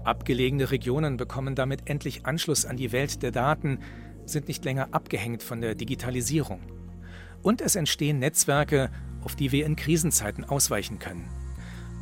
Abgelegene 0.04 0.70
Regionen 0.70 1.16
bekommen 1.16 1.56
damit 1.56 1.90
endlich 1.90 2.24
Anschluss 2.24 2.64
an 2.64 2.76
die 2.76 2.92
Welt 2.92 3.20
der 3.24 3.32
Daten, 3.32 3.80
sind 4.26 4.46
nicht 4.46 4.64
länger 4.64 4.90
abgehängt 4.92 5.42
von 5.42 5.60
der 5.60 5.74
Digitalisierung. 5.74 6.81
Und 7.42 7.60
es 7.60 7.76
entstehen 7.76 8.18
Netzwerke, 8.18 8.90
auf 9.24 9.36
die 9.36 9.52
wir 9.52 9.66
in 9.66 9.76
Krisenzeiten 9.76 10.44
ausweichen 10.44 10.98
können. 10.98 11.28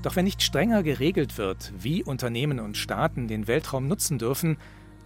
Doch 0.03 0.16
wenn 0.16 0.24
nicht 0.24 0.42
strenger 0.42 0.83
geregelt 0.83 1.37
wird, 1.37 1.72
wie 1.79 2.03
Unternehmen 2.03 2.59
und 2.59 2.76
Staaten 2.76 3.29
den 3.29 3.46
Weltraum 3.46 3.87
nutzen 3.87 4.18
dürfen, 4.18 4.57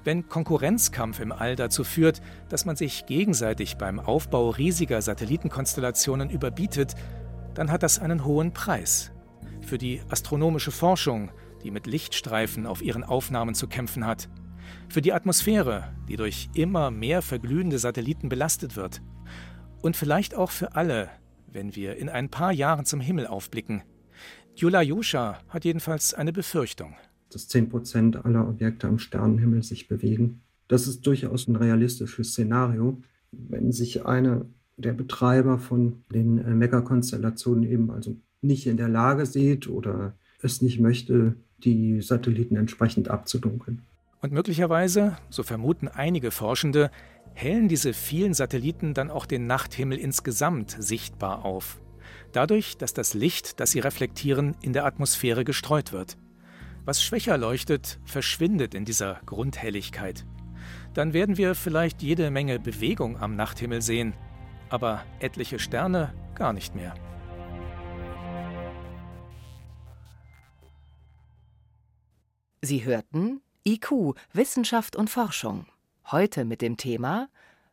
wenn 0.05 0.29
Konkurrenzkampf 0.29 1.19
im 1.19 1.33
All 1.33 1.57
dazu 1.57 1.83
führt, 1.83 2.21
dass 2.49 2.65
man 2.65 2.77
sich 2.77 3.07
gegenseitig 3.07 3.77
beim 3.77 3.99
Aufbau 3.99 4.51
riesiger 4.51 5.01
Satellitenkonstellationen 5.01 6.31
überbietet, 6.31 6.95
dann 7.55 7.71
hat 7.71 7.83
das 7.83 7.99
einen 7.99 8.25
hohen 8.25 8.53
Preis. 8.53 9.13
Für 9.63 9.79
die 9.79 10.03
astronomische 10.11 10.71
Forschung, 10.71 11.31
die 11.63 11.71
mit 11.71 11.87
Lichtstreifen 11.87 12.67
auf 12.67 12.83
ihren 12.83 13.03
Aufnahmen 13.03 13.55
zu 13.55 13.67
kämpfen 13.67 14.07
hat. 14.07 14.29
Für 14.89 15.01
die 15.01 15.13
Atmosphäre, 15.13 15.95
die 16.09 16.17
durch 16.17 16.51
immer 16.55 16.91
mehr 16.91 17.23
verglühende 17.23 17.79
Satelliten 17.79 18.29
belastet 18.29 18.77
wird. 18.77 19.01
Und 19.85 19.97
vielleicht 19.97 20.35
auch 20.35 20.51
für 20.51 20.75
alle, 20.75 21.11
wenn 21.53 21.77
wir 21.77 21.97
in 21.97 22.09
ein 22.09 22.29
paar 22.29 22.53
Jahren 22.53 22.85
zum 22.85 23.01
Himmel 23.01 23.27
aufblicken. 23.27 23.83
Jula 24.57 24.83
Yusha 24.83 25.39
hat 25.49 25.65
jedenfalls 25.65 26.15
eine 26.15 26.33
Befürchtung 26.33 26.95
dass 27.35 27.49
10 27.49 27.69
Prozent 27.69 28.25
aller 28.25 28.49
Objekte 28.49 28.87
am 28.87 28.99
Sternenhimmel 28.99 29.63
sich 29.63 29.89
bewegen. 29.89 30.43
Das 30.69 30.87
ist 30.87 31.07
durchaus 31.07 31.49
ein 31.49 31.57
realistisches 31.57 32.31
Szenario. 32.31 33.03
Wenn 33.33 33.73
sich 33.73 34.07
einer 34.07 34.47
der 34.77 34.93
Betreiber 34.93 35.59
von 35.59 36.05
den 36.13 36.39
äh, 36.39 36.51
Megakonstellationen 36.55 37.65
eben 37.65 37.91
also 37.91 38.17
nicht 38.41 38.67
in 38.67 38.77
der 38.77 38.89
Lage 38.89 39.27
sieht 39.27 39.69
oder 39.69 40.15
es 40.41 40.63
nicht 40.63 40.81
möchte, 40.81 41.35
die 41.59 42.01
Satelliten 42.01 42.57
entsprechend 42.57 43.09
abzudunkeln. 43.09 43.83
Und 44.21 44.33
möglicherweise, 44.33 45.17
so 45.29 45.43
vermuten 45.43 45.89
einige 45.89 46.31
Forschende, 46.31 46.91
hellen 47.35 47.69
diese 47.69 47.93
vielen 47.93 48.33
Satelliten 48.33 48.95
dann 48.95 49.11
auch 49.11 49.27
den 49.27 49.47
Nachthimmel 49.47 49.99
insgesamt 49.99 50.77
sichtbar 50.79 51.45
auf. 51.45 51.81
Dadurch, 52.33 52.77
dass 52.77 52.95
das 52.95 53.15
Licht, 53.15 53.61
das 53.61 53.73
sie 53.73 53.81
reflektieren, 53.81 54.57
in 54.63 54.73
der 54.73 54.87
Atmosphäre 54.87 55.45
gestreut 55.45 55.93
wird. 55.93 56.17
Was 56.85 57.03
schwächer 57.03 57.39
leuchtet, 57.39 57.99
verschwindet 58.05 58.75
in 58.75 58.85
dieser 58.85 59.21
Grundhelligkeit. 59.27 60.27
Dann 60.95 61.13
werden 61.13 61.37
wir 61.37 61.55
vielleicht 61.55 62.03
jede 62.03 62.31
Menge 62.31 62.59
Bewegung 62.59 63.19
am 63.19 63.37
Nachthimmel 63.37 63.83
sehen, 63.83 64.15
aber 64.69 65.03
etliche 65.21 65.59
Sterne 65.59 66.15
gar 66.35 66.53
nicht 66.53 66.75
mehr. 66.75 66.95
Sie 72.63 72.85
hörten 72.85 73.43
IQ, 73.67 74.15
Wissenschaft 74.33 74.97
und 74.97 75.11
Forschung. 75.11 75.67
Heute 76.11 76.45
mit 76.45 76.61
dem 76.61 76.77
Thema 76.77 77.29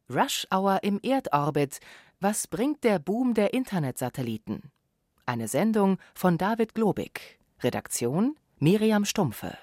Rush 0.10 0.48
Hour 0.54 0.84
im 0.84 1.02
Erdorbit. 1.04 1.80
Was 2.22 2.48
bringt 2.48 2.86
der 2.86 2.98
Boom 2.98 3.34
der 3.34 3.54
Internetsatelliten? 3.54 4.72
Eine 5.26 5.50
Sendung 5.50 5.98
von 6.14 6.38
David 6.38 6.74
Globig. 6.74 7.40
Redaktion 7.62 8.38
Miriam 8.58 9.04
Stumpfe 9.04 9.58